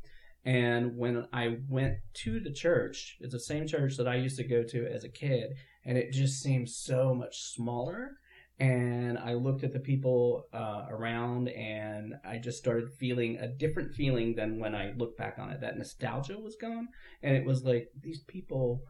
[0.44, 4.44] And when I went to the church, it's the same church that I used to
[4.44, 8.12] go to as a kid, and it just seemed so much smaller.
[8.60, 13.94] And I looked at the people uh, around, and I just started feeling a different
[13.94, 15.60] feeling than when I looked back on it.
[15.60, 16.88] That nostalgia was gone,
[17.22, 18.82] and it was like these people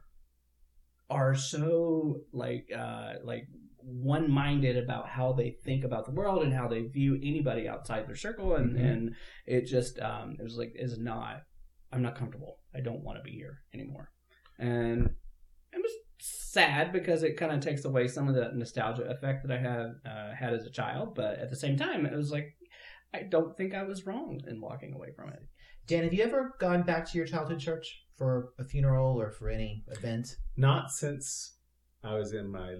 [1.10, 3.48] are so like uh like
[3.90, 8.16] one-minded about how they think about the world and how they view anybody outside their
[8.16, 8.90] circle and Mhm.
[8.90, 11.42] and it just um it was like is not
[11.92, 14.10] i'm not comfortable i don't want to be here anymore
[14.58, 15.14] and
[15.72, 19.56] it was sad because it kind of takes away some of the nostalgia effect that
[19.56, 22.54] i had uh, had as a child but at the same time it was like
[23.14, 25.42] i don't think i was wrong in walking away from it
[25.86, 29.48] Dan, have you ever gone back to your childhood church for a funeral or for
[29.48, 30.36] any event?
[30.54, 31.56] Not since
[32.04, 32.74] I was in my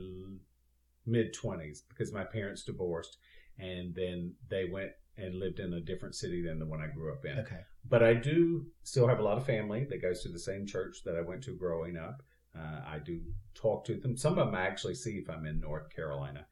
[1.09, 3.17] mid 20s because my parents divorced
[3.59, 7.13] and then they went and lived in a different city than the one I grew
[7.13, 7.39] up in.
[7.41, 7.61] Okay.
[7.89, 10.99] But I do still have a lot of family that goes to the same church
[11.05, 12.23] that I went to growing up.
[12.57, 13.21] Uh, I do
[13.55, 14.17] talk to them.
[14.17, 16.47] Some of them I actually see if I'm in North Carolina.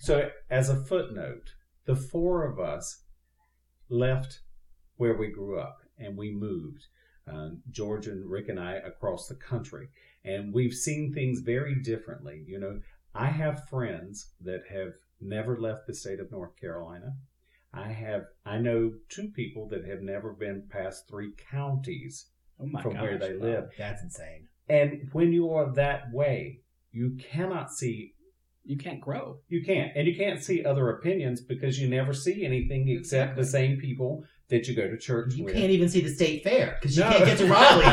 [0.00, 1.54] So, as a footnote,
[1.86, 3.02] the four of us
[3.88, 4.40] left
[4.96, 6.86] where we grew up and we moved.
[7.30, 9.88] Uh, George and Rick and I across the country,
[10.24, 12.44] and we've seen things very differently.
[12.46, 12.80] You know,
[13.14, 17.14] I have friends that have never left the state of North Carolina.
[17.72, 22.26] I have I know two people that have never been past three counties
[22.60, 23.46] oh my from gosh where they wow.
[23.46, 23.64] live.
[23.78, 24.48] That's insane.
[24.68, 26.60] And when you are that way,
[26.92, 28.14] you cannot see
[28.66, 32.46] you can't grow you can't and you can't see other opinions because you never see
[32.46, 35.54] anything except the same people that you go to church You with.
[35.54, 37.10] can't even see the state fair because you No.
[37.10, 37.84] can't get to Raleigh.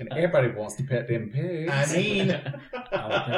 [0.00, 1.72] and everybody wants to pet them pigs.
[1.72, 2.30] I mean,
[2.92, 3.34] I'll put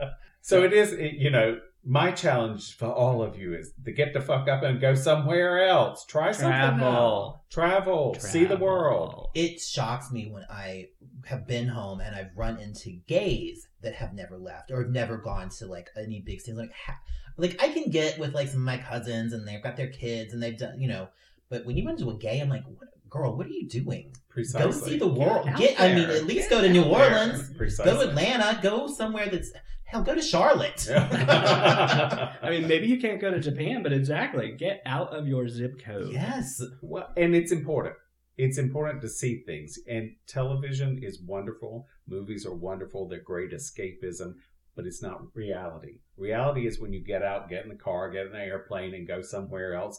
[0.00, 3.92] it so it is, it- you know, my challenge for all of you is to
[3.92, 6.04] get the fuck up and go somewhere else.
[6.04, 6.86] Try something Travel.
[6.86, 7.38] else.
[7.48, 8.16] Travel.
[8.18, 9.28] See the world.
[9.34, 10.88] it shocks me when I
[11.26, 15.16] have been home and I've run into gays that have never left or have never
[15.16, 16.58] gone to like any big cities.
[16.58, 16.98] Like, ha-
[17.36, 20.32] like I can get with like some of my cousins and they've got their kids
[20.32, 21.08] and they've done, you know.
[21.48, 24.12] But when you run into a gay, I'm like, what, girl, what are you doing?
[24.28, 24.66] Precisely.
[24.66, 25.46] Go see the world.
[25.48, 26.92] out Get, I mean, at least Get go to New there.
[26.92, 27.54] Orleans.
[27.56, 27.92] Precisely.
[27.92, 28.58] Go to Atlanta.
[28.60, 29.52] Go somewhere that's
[29.86, 30.02] hell.
[30.02, 30.86] Go to Charlotte.
[30.94, 35.80] I mean, maybe you can't go to Japan, but exactly, get out of your zip
[35.84, 36.12] code.
[36.12, 36.60] yes.
[36.82, 37.94] Well, and it's important.
[38.38, 39.78] it's important to see things.
[39.88, 41.86] And television is wonderful.
[42.06, 43.08] Movies are wonderful.
[43.08, 44.34] They're great escapism,
[44.74, 46.00] but it's not reality.
[46.16, 49.06] Reality is when you get out, get in the car, get in an airplane, and
[49.08, 49.98] go somewhere else,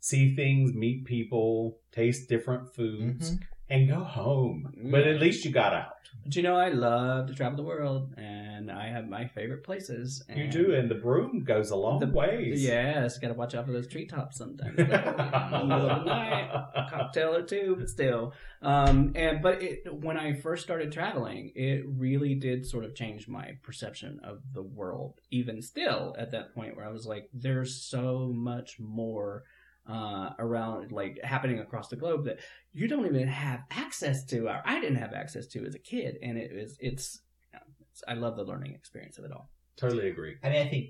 [0.00, 3.40] see things, meet people, taste different foods, Mhm.
[3.70, 4.72] and go home.
[4.90, 5.92] But at least you got out.
[6.28, 10.22] But you know, I love to travel the world, and I have my favorite places.
[10.28, 12.62] And You do, and the broom goes a long The- ways.
[12.62, 14.76] Yes, got to watch out for those treetops sometimes.
[14.76, 14.82] though.
[14.84, 18.34] In the middle of the night, a cocktail or two, but still.
[18.60, 23.26] Um, and but it, when I first started traveling, it really did sort of change
[23.26, 25.20] my perception of the world.
[25.30, 29.44] Even still, at that point where I was like, "There's so much more."
[29.88, 32.38] Uh, around like happening across the globe that
[32.74, 36.18] you don't even have access to or I didn't have access to as a kid
[36.22, 37.22] and it was it's,
[37.54, 39.50] it's I love the learning experience of it all.
[39.78, 40.34] Totally agree.
[40.42, 40.86] I mean, I think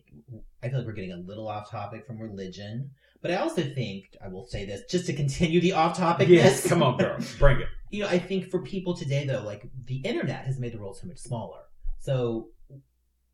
[0.63, 2.91] I feel like we're getting a little off topic from religion,
[3.23, 6.29] but I also think I will say this just to continue the off topic.
[6.29, 7.69] Yes, come on, girl, bring it.
[7.91, 10.99] You know, I think for people today though, like the internet has made the world
[10.99, 11.61] so much smaller.
[12.01, 12.49] So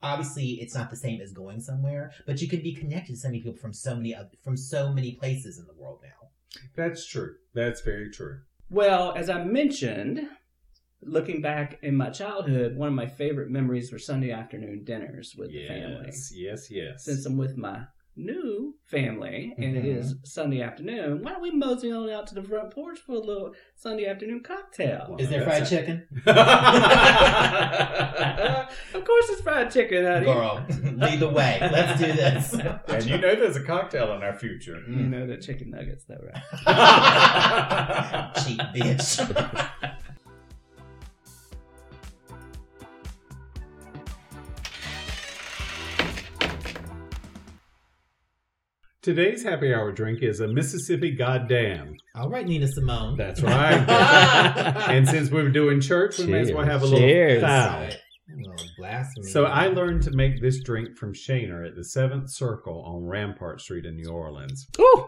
[0.04, 3.28] obviously, it's not the same as going somewhere, but you can be connected to so
[3.28, 6.28] many people from so many oth- from so many places in the world now.
[6.76, 7.34] That's true.
[7.54, 8.40] That's very true.
[8.70, 10.28] Well, as I mentioned,
[11.02, 15.50] looking back in my childhood, one of my favorite memories were Sunday afternoon dinners with
[15.50, 16.06] the family.
[16.06, 17.04] Yes, yes, yes.
[17.04, 17.84] Since I'm with my
[18.16, 22.42] new family and it is Sunday afternoon, why don't we mosey on out to the
[22.42, 25.16] front porch for a little Sunday afternoon cocktail?
[25.18, 26.06] Is there fried chicken?
[26.26, 26.34] of
[29.04, 30.26] course, it's fried chicken, honey.
[30.26, 31.58] Girl, lead the way.
[31.60, 32.52] Let's do this.
[32.88, 34.82] and you know there's a cocktail in our future.
[34.88, 36.42] You know the chicken nuggets, though, right?
[38.44, 40.00] Cheap bitch.
[49.04, 51.94] Today's happy hour drink is a Mississippi Goddamn.
[52.14, 53.18] All right, Nina Simone.
[53.18, 53.86] That's right.
[54.88, 57.42] and since we're doing church, we may as well have a Cheers.
[57.42, 57.88] little foul.
[58.46, 59.26] Well, blasphemy.
[59.26, 63.60] So I learned to make this drink from Shaner at the Seventh Circle on Rampart
[63.60, 64.66] Street in New Orleans.
[64.80, 65.06] Ooh!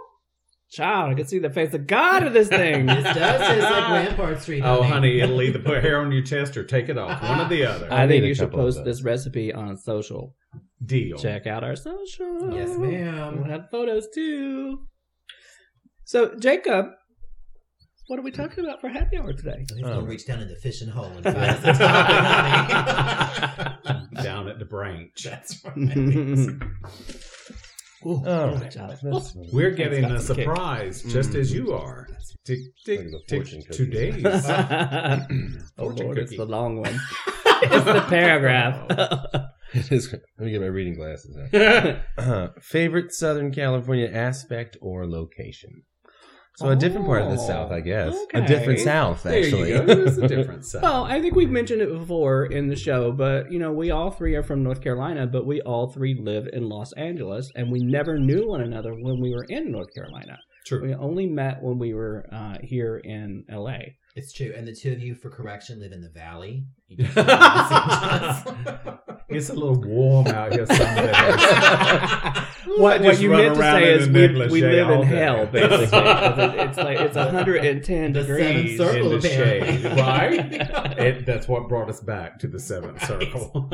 [0.70, 2.84] Child, I can see the face of God in this thing.
[2.96, 4.62] This does taste like Rampart Street.
[4.62, 7.22] Oh, honey, it'll either put hair on your chest or take it off.
[7.22, 7.90] One or the other.
[7.90, 10.34] I need think you should post this recipe on social.
[10.84, 11.16] Deal.
[11.18, 12.52] Check out our social.
[12.54, 13.36] Yes, ma'am.
[13.36, 14.80] We'll have photos too.
[16.04, 16.86] So, Jacob,
[18.08, 19.64] what are we talking about for happy hour today?
[19.68, 22.16] He's gonna Um, reach down in the fishing hole and find us a topic,
[23.84, 24.22] honey.
[24.22, 25.24] Down at the branch.
[25.24, 25.96] That's right.
[28.06, 28.90] Ooh, Oh, good job.
[29.02, 30.44] that's- We're getting a some kick.
[30.46, 32.06] surprise, just as you are.
[32.44, 33.38] Tick, tick, Like the tick.
[33.48, 34.22] fortune cookies.
[35.78, 37.00] Oh Fortune Lord, it's the long one.
[37.72, 39.42] It's the paragraph.
[39.74, 40.10] It is.
[40.12, 41.96] Let me get my reading glasses out.
[42.18, 45.82] Uh, favorite Southern California aspect or location?
[46.56, 48.14] So a different part of the Oh, South, I guess.
[48.14, 48.42] okay.
[48.42, 49.72] A different South, there actually.
[49.72, 49.84] you go.
[49.84, 50.74] There's a difference.
[50.80, 54.10] Well, I think we've mentioned it before in the show, but you know, we all
[54.10, 57.80] three are from North Carolina, but we all three live in Los Angeles, and we
[57.80, 60.38] never knew one another when we were in North Carolina.
[60.64, 60.80] True.
[60.82, 63.78] We only met when we were uh, here in LA.
[64.16, 64.52] It's true.
[64.56, 66.64] And the two of you, for correction, live in the valley.
[66.88, 68.98] You don't live in Los Angeles.
[69.28, 71.16] It's a little warm out here some days.
[72.78, 75.86] what, what you meant to say is we, we live in hell, basically.
[75.88, 78.78] 'cause it- it's like it's 110 The degrees.
[78.78, 79.82] circle, in the apparently.
[79.82, 80.98] shade, right?
[80.98, 83.68] It, that's what brought us back to the seventh circle.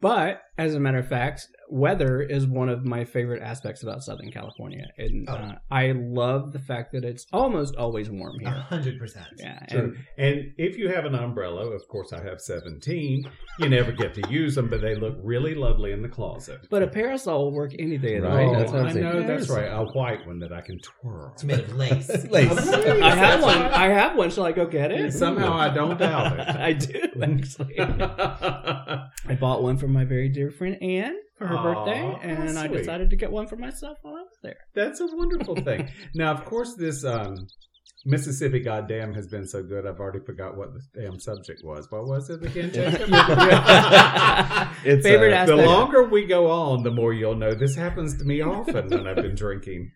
[0.00, 4.30] But as a matter of fact, weather is one of my favorite aspects about Southern
[4.30, 5.32] California, and Oh.
[5.34, 8.58] uh, I love the fact that it's almost always warm A here.
[8.60, 9.26] hundred percent.
[9.38, 9.96] Yeah, True.
[10.16, 13.24] and And if you have an umbrella, of course I have 17,
[13.58, 16.60] you never get to use them, but they look really lovely in the closet.
[16.70, 18.58] but a parasol will work any day of the Right, week.
[18.58, 19.66] that's I'm I know, that's right.
[19.66, 21.30] A white one that I can twirl.
[21.34, 22.08] It's made of lace.
[22.30, 22.68] Lace.
[22.68, 23.58] I have one.
[23.62, 24.30] I have one.
[24.30, 25.12] Shall I go get it?
[25.12, 26.48] Somehow I don't doubt it.
[26.56, 27.78] I do actually.
[27.80, 32.58] I bought one for my very dear friend Anne for her Aw, birthday, how and
[32.58, 34.56] I decided to get one for myself while I was there.
[34.74, 35.88] That's a wonderful thing.
[36.14, 37.46] Now, of course, this um,
[38.04, 41.86] Mississippi goddamn has been so good, I've already forgot what the damn subject was.
[41.90, 43.08] What was it again, Jacob?
[44.84, 47.54] It's, Favorite uh, the longer we go on, the more you'll know.
[47.54, 49.90] This happens to me often when I've been drinking.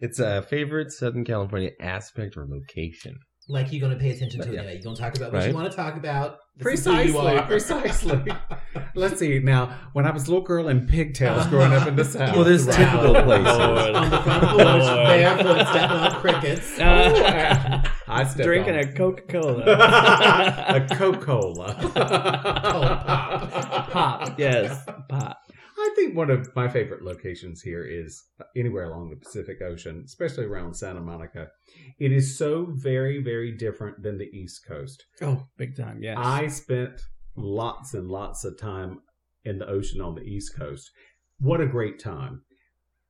[0.00, 3.18] It's a favorite Southern California aspect or location.
[3.52, 4.60] Like you're gonna pay attention to it Yeah.
[4.60, 4.74] anyway.
[4.76, 5.50] You're gonna talk about what Right.
[5.50, 6.38] you want to talk about.
[6.56, 7.46] This is you Precisely, are.
[7.46, 8.24] precisely.
[8.94, 9.38] Let's see.
[9.40, 12.34] Now, when I was a little girl in pigtails growing up in the South.
[12.34, 12.76] Well, there's right.
[12.76, 13.46] typical places.
[13.58, 16.78] On the front porch, barefoot, stepping on crickets.
[16.80, 19.64] Uh, I stepped drinking on- a Coca Cola.
[19.64, 21.74] a Coca-Cola.
[21.94, 23.90] pop.
[23.90, 25.41] Pop, yes, pop.
[26.12, 30.44] I think one of my favorite locations here is anywhere along the Pacific Ocean, especially
[30.44, 31.48] around Santa Monica.
[31.98, 35.06] It is so very, very different than the East Coast.
[35.22, 36.02] oh, big time.
[36.02, 36.18] Yes.
[36.20, 37.00] I spent
[37.34, 39.00] lots and lots of time
[39.46, 40.90] in the ocean on the East Coast.
[41.38, 42.42] What a great time.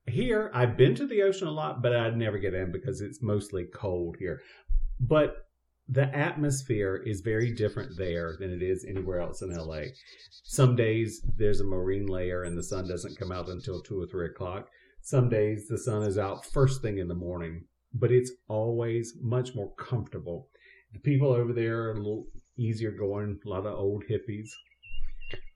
[0.06, 3.20] Here, I've been to the ocean a lot, but I'd never get in because it's
[3.20, 4.40] mostly cold here.
[5.00, 5.38] But
[5.92, 9.82] the atmosphere is very different there than it is anywhere else in LA.
[10.44, 14.06] Some days there's a marine layer and the sun doesn't come out until two or
[14.06, 14.68] three o'clock.
[15.02, 19.54] Some days the sun is out first thing in the morning, but it's always much
[19.54, 20.48] more comfortable.
[20.92, 22.26] The people over there are a little
[22.56, 24.48] easier going, a lot of old hippies.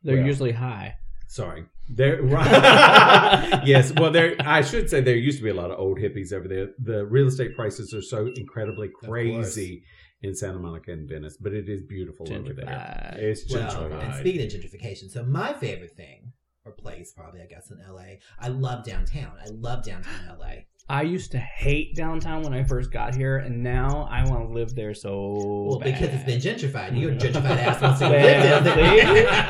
[0.03, 0.27] They're Well.
[0.27, 0.97] usually high.
[1.29, 1.65] Sorry.
[1.89, 3.63] There right.
[3.65, 6.33] yes, well there I should say there used to be a lot of old hippies
[6.33, 6.69] over there.
[6.79, 9.83] The real estate prices are so incredibly crazy
[10.23, 13.15] in Santa Monica and Venice, but it is beautiful over there.
[13.19, 13.53] It's Gentrified.
[13.53, 14.05] It's Well, gentrified.
[14.05, 16.33] and speaking of gentrification, so my favorite thing
[16.65, 19.33] or place, probably I guess in LA, I love downtown.
[19.41, 20.53] I love downtown LA.
[20.89, 24.55] I used to hate downtown when I first got here, and now I want to
[24.55, 26.99] live there so Well, because it's been gentrified.
[27.01, 28.75] You're a gentrified ass wants to Well, live there.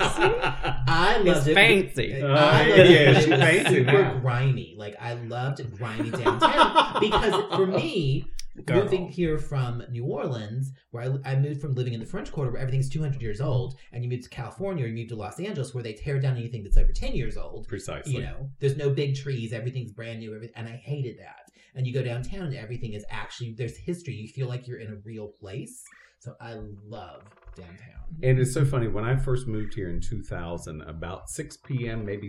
[0.08, 0.22] see?
[0.88, 1.54] I It's loved it.
[1.54, 2.22] fancy.
[2.22, 3.16] Oh, I loved yeah, it.
[3.18, 4.18] it's It was fancy super now.
[4.20, 4.74] grimy.
[4.78, 8.24] Like I loved grimy downtown because for me,
[8.64, 8.82] Girl.
[8.82, 12.52] moving here from New Orleans, where I, I moved from living in the French Quarter,
[12.52, 15.38] where everything's 200 years old, and you move to California, or you move to Los
[15.40, 17.68] Angeles, where they tear down anything that's over 10 years old.
[17.68, 18.14] Precisely.
[18.14, 21.50] You know, there's no big trees, everything's brand new, everything, and I hated that.
[21.74, 24.14] And you go downtown, and everything is actually there's history.
[24.14, 25.84] You feel like you're in a real place.
[26.18, 26.54] So I
[26.88, 27.22] love
[27.56, 27.80] downtown.
[28.22, 28.86] And it's so funny.
[28.88, 32.28] When I first moved here in 2000, about 6 p.m., maybe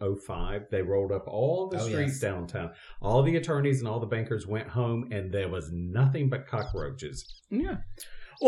[0.00, 2.20] 6.05, they rolled up all the Oh, streets yes.
[2.20, 2.72] downtown.
[3.00, 7.24] All the attorneys and all the bankers went home, and there was nothing but cockroaches.
[7.50, 7.76] yeah.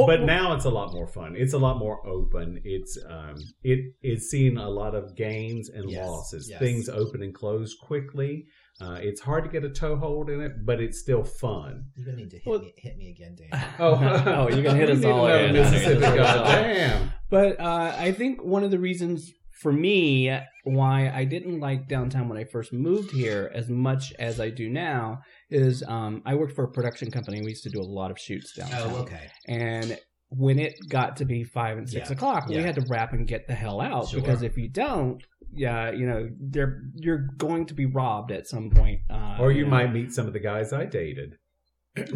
[0.07, 1.37] but now it's a lot more fun.
[1.37, 2.61] It's a lot more open.
[2.65, 6.49] It's um, it is seeing a lot of gains and Yes, losses.
[6.51, 6.59] yes.
[6.59, 8.47] Things open and close quickly.
[8.81, 11.85] Uh, it's hard to get a toehold in it, but it's still fun.
[11.97, 13.65] You're gonna need to hit Well- me hit me again, Dan.
[13.79, 13.95] Oh,
[14.27, 15.53] oh, you're gonna hit us need all another in.
[15.53, 16.05] Mississippi.
[16.05, 16.17] Honey.
[16.19, 17.11] Goddamn.
[17.31, 19.31] But uh, I think one of the reasons
[19.63, 24.41] for me why I didn't like downtown when I first moved here as much as
[24.41, 25.21] I do now
[25.51, 27.41] is um, I worked for a production company.
[27.41, 28.91] We used to do a lot of shoots downtown.
[28.93, 29.31] Oh, okay.
[29.47, 29.97] And
[30.31, 32.17] when it got to be five and six Yeah.
[32.17, 34.21] o'clock, we had to wrap and get the hell out Sure.
[34.21, 35.23] because if you don't,
[35.57, 39.01] yeah, you know, they're you're going to be robbed at some point.
[39.11, 39.71] Uh, Or you know.
[39.71, 41.39] might meet some of the guys I dated.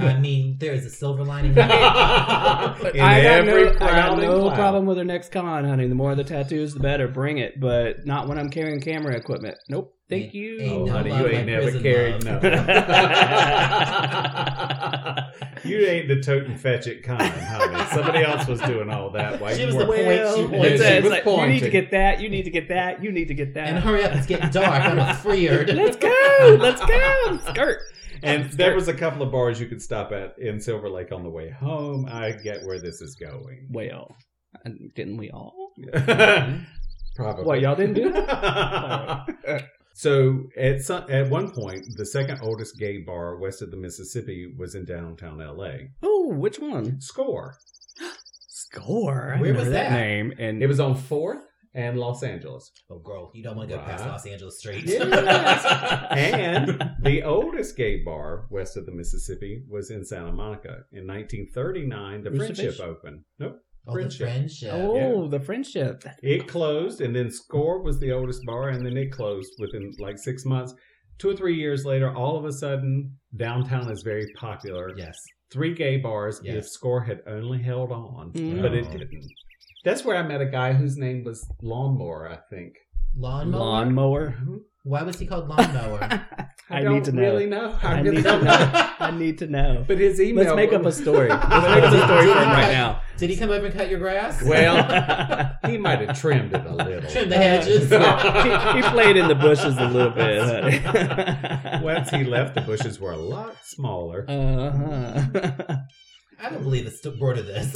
[0.00, 1.52] I mean, there's a silver lining.
[1.52, 1.70] In I
[3.22, 4.54] got no, I got no cloud.
[4.56, 5.86] problem with her next con, honey.
[5.86, 7.06] The more the tattoos, the better.
[7.08, 9.56] Bring it, but not when I'm carrying camera equipment.
[9.68, 9.94] Nope.
[10.08, 10.58] Thank Ain't- you.
[10.60, 12.42] ain't Oh, no honey, you ain't like never carried love.
[12.42, 12.52] nothing.
[15.68, 17.84] You ain't the tote and fetch it kind, honey.
[17.92, 20.72] Somebody else was doing all that while She you was the point she Well, pointed.
[20.72, 22.20] it's, it's was like, you need to get that.
[22.20, 23.02] You need to get that.
[23.02, 23.68] You need to get that.
[23.68, 24.68] and hurry up, it's getting dark.
[24.84, 25.68] I'm a freered.
[25.74, 26.56] Let's go.
[26.60, 27.38] Let's go.
[27.50, 27.78] Skirt.
[28.22, 31.22] And there was a couple of bars you could stop at in Silver Lake on
[31.22, 32.06] the way home.
[32.10, 33.68] I get where this is going.
[33.70, 34.16] Well,
[34.64, 35.72] and didn't we all?
[37.16, 37.44] Probably.
[37.44, 39.64] What y'all didn't do that?
[39.98, 44.54] so at some, at one point, the second oldest gay bar west of the Mississippi
[44.56, 45.90] was in downtown L.A.
[46.04, 47.00] Oh, which one?
[47.00, 47.56] Score.
[48.48, 49.34] Score.
[49.36, 49.92] I Where was that that?
[49.92, 50.32] name?
[50.38, 51.42] And It was on Fourth
[51.74, 52.70] and Los Angeles.
[52.88, 54.88] Oh, girl, you don't want to go past Los Angeles Street.
[54.92, 55.08] and
[57.02, 60.84] the oldest gay bar west of the Mississippi was in Santa Monica.
[60.92, 62.80] In 1939, the Rooster Friendship Fish?
[62.80, 63.24] opened.
[63.40, 63.58] Nope.
[63.88, 64.28] Oh, the Friendship.
[64.28, 64.70] friendship.
[64.74, 66.04] oh, the friendship.
[66.22, 70.18] It closed, and then Score was the oldest bar, and then it closed within like
[70.18, 70.74] six months.
[71.18, 74.92] Two or three years later, all of a sudden, downtown is very popular.
[74.96, 75.16] Yes.
[75.50, 76.40] Three gay bars.
[76.44, 76.54] Yes.
[76.56, 78.62] If Score had only held on, Mm.
[78.62, 79.24] but it didn't.
[79.84, 82.28] That's where I met a guy whose name was Lawnmower.
[82.30, 82.74] I think.
[83.16, 83.60] Lawnmower.
[83.60, 84.38] Lawnmower.
[84.88, 85.98] Why was he called lawnmower?
[86.70, 87.20] I, don't need to know.
[87.20, 87.78] really know.
[87.82, 88.90] I, I really need to don't know.
[89.00, 89.84] I need to know.
[89.88, 90.44] But his email.
[90.46, 91.28] Let's make up a story.
[91.28, 93.02] Let's make up a story for him right now.
[93.18, 94.42] Did he come over and cut your grass?
[94.42, 97.10] Well, he might have trimmed it a little.
[97.10, 97.90] Trim the hedges.
[97.90, 100.40] he, he played in the bushes a little bit.
[100.42, 101.84] honey.
[101.84, 104.24] Once he left, the bushes were a lot smaller.
[104.26, 105.76] Uh-huh.
[106.40, 107.74] I don't believe it's st- word of this.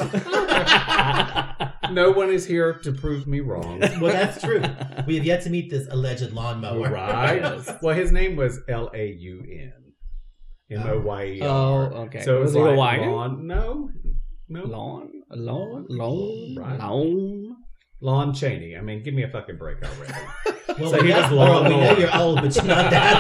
[1.92, 3.80] No one is here to prove me wrong.
[4.00, 4.62] well, that's true.
[5.06, 6.90] We have yet to meet this alleged lawnmower.
[6.90, 7.60] Right.
[7.82, 9.72] Well, his name was L A U N.
[10.70, 11.48] M O Y E R.
[11.48, 12.22] Oh, okay.
[12.22, 13.10] So it Was was like Hawaiian?
[13.12, 13.46] lawn.
[13.46, 13.90] No,
[14.48, 14.62] no.
[14.64, 16.78] Lawn, lawn, lawn, Right.
[16.78, 17.56] lawn.
[18.00, 18.76] Lon Chaney.
[18.76, 20.12] I mean, give me a fucking break already.
[20.78, 23.16] Well, So he was well, we know you're old, but you're not that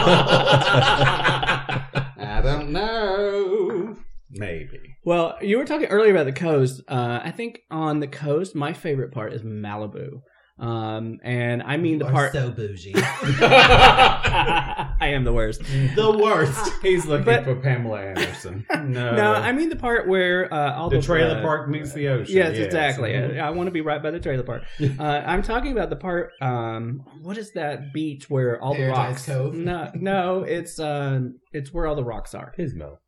[2.16, 2.26] old.
[2.26, 3.94] I don't know.
[4.30, 4.91] Maybe.
[5.04, 6.80] Well, you were talking earlier about the coast.
[6.88, 10.20] Uh, I think on the coast, my favorite part is Malibu.
[10.58, 12.32] Um, and I mean the You are part.
[12.34, 12.92] so bougie.
[12.94, 15.62] I am the worst.
[15.62, 16.72] the worst.
[16.82, 18.64] He's looking But- for Pamela Anderson.
[18.72, 21.92] No, No, I mean the part where uh, all the the trailer uh, park meets
[21.92, 22.36] the ocean.
[22.36, 23.16] Yes, exactly.
[23.16, 24.62] I, I want to be right by the trailer park.
[24.80, 26.30] Uh, I'm talking about the part.
[26.40, 29.26] Um, what is that beach where all the rocks?
[29.26, 29.54] Cove?
[29.54, 32.52] No, no, it's um, it's where all the rocks are.
[32.56, 32.98] Pismo.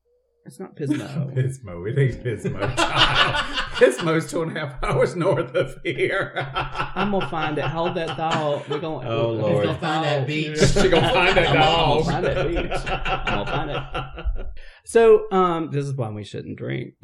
[0.46, 1.34] It's not Pismo.
[1.34, 1.88] Pismo.
[1.90, 2.76] It ain't Pismo.
[2.76, 3.36] child.
[3.74, 6.32] Pismo's two and a half hours north of here.
[6.54, 7.64] I'm gonna find it.
[7.64, 8.68] Hold that thought.
[8.68, 9.08] We're gonna.
[9.08, 9.66] Oh, we're Lord.
[9.66, 10.58] gonna find that beach.
[10.58, 12.90] she gonna find that I'm gonna find that beach.
[12.90, 14.46] I'm gonna find it.
[14.84, 16.94] So, um, this is why we shouldn't drink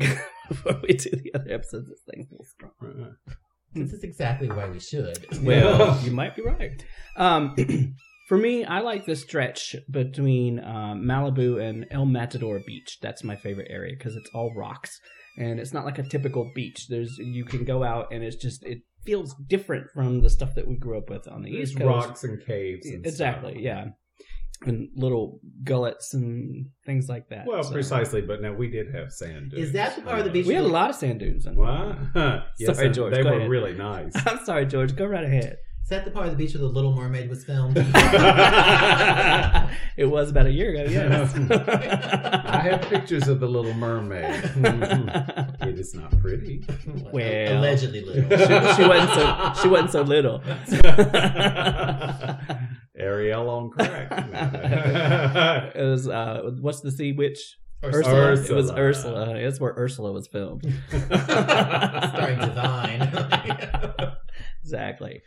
[0.48, 1.88] before we do the other episodes.
[1.88, 3.16] This thing's a little strong.
[3.72, 5.42] This is exactly why we should.
[5.42, 6.84] Well, you might be right.
[7.16, 7.54] Um,
[8.30, 12.98] for me, I like the stretch between um, Malibu and El Matador Beach.
[13.02, 15.00] That's my favorite area because it's all rocks
[15.36, 16.86] and it's not like a typical beach.
[16.88, 20.68] There's you can go out and it's just it feels different from the stuff that
[20.68, 22.06] we grew up with on the There's East Coast.
[22.06, 22.86] rocks and caves.
[22.86, 23.62] And exactly, stuff.
[23.64, 23.84] yeah,
[24.64, 27.46] and little gullets and things like that.
[27.48, 29.64] Well, So- precisely, but now we did have sand dunes.
[29.68, 31.46] Is that the part of the beach We had a lot of sand dunes.
[31.46, 31.98] In What?
[32.60, 33.50] yes, Sorry, George, They go were ahead.
[33.50, 34.12] really nice.
[34.24, 34.94] I'm sorry, George.
[34.94, 35.56] Go right ahead.
[35.90, 37.76] Is that the part of the beach where the Little Mermaid was filmed?
[39.96, 40.84] it was about a year ago.
[40.88, 41.34] Yes.
[41.50, 44.22] I have pictures of the Little Mermaid.
[45.62, 46.64] it is not pretty.
[47.12, 47.58] Well.
[47.58, 48.22] allegedly little.
[48.22, 50.40] she, she wasn't so she wasn't so little.
[52.96, 54.12] Ariel on crack.
[55.74, 57.56] it was uh, what's the sea witch?
[57.82, 58.14] Ursula.
[58.14, 58.48] Ursula.
[58.48, 59.22] It was Ursula.
[59.22, 59.38] Ursula.
[59.38, 60.72] It's where Ursula was filmed.
[60.88, 63.10] Starring Divine.
[64.62, 65.22] exactly.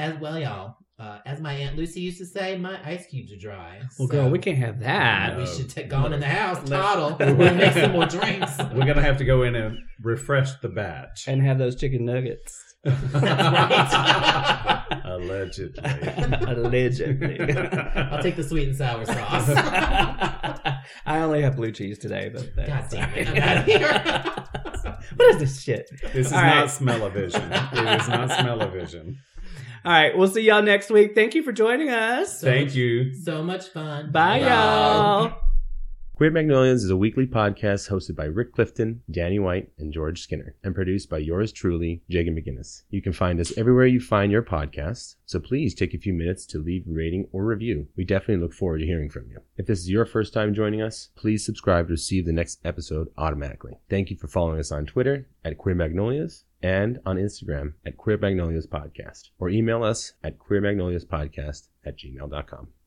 [0.00, 0.76] As well, y'all.
[0.98, 3.78] Uh, as my aunt Lucy used to say, my ice cubes are dry.
[3.98, 5.36] Well, so girl, we can't have that.
[5.38, 8.58] We should take gone in the house, Let- toddle, and make some more drinks.
[8.74, 11.24] We're gonna have to go in and refresh the batch.
[11.26, 12.58] And have those chicken nuggets.
[15.04, 15.82] Allegedly.
[16.48, 17.40] Allegedly.
[17.96, 19.48] I'll take the sweet and sour sauce.
[21.06, 23.28] I only have blue cheese today, but God damn it!
[23.28, 24.02] I'm out of here.
[25.16, 25.90] what is this shit?
[26.12, 26.70] This is All not right.
[26.70, 27.52] smell-o-vision.
[27.52, 29.18] It is not smell-o-vision.
[29.84, 31.14] All right, we'll see y'all next week.
[31.14, 32.40] Thank you for joining us.
[32.40, 33.14] So Thank much- you.
[33.14, 34.12] So much fun.
[34.12, 35.32] Bye, y'all.
[36.14, 40.54] Queer Magnolias is a weekly podcast hosted by Rick Clifton, Danny White, and George Skinner,
[40.62, 42.82] and produced by yours truly, Jagan McGinnis.
[42.90, 46.44] You can find us everywhere you find your podcasts, so please take a few minutes
[46.48, 47.88] to leave a rating or review.
[47.96, 49.38] We definitely look forward to hearing from you.
[49.56, 53.08] If this is your first time joining us, please subscribe to receive the next episode
[53.16, 53.78] automatically.
[53.88, 58.18] Thank you for following us on Twitter at Queer Magnolias and on Instagram at Queer
[58.18, 62.68] Magnolias Podcast, or email us at queermagnoliaspodcast at gmail.com.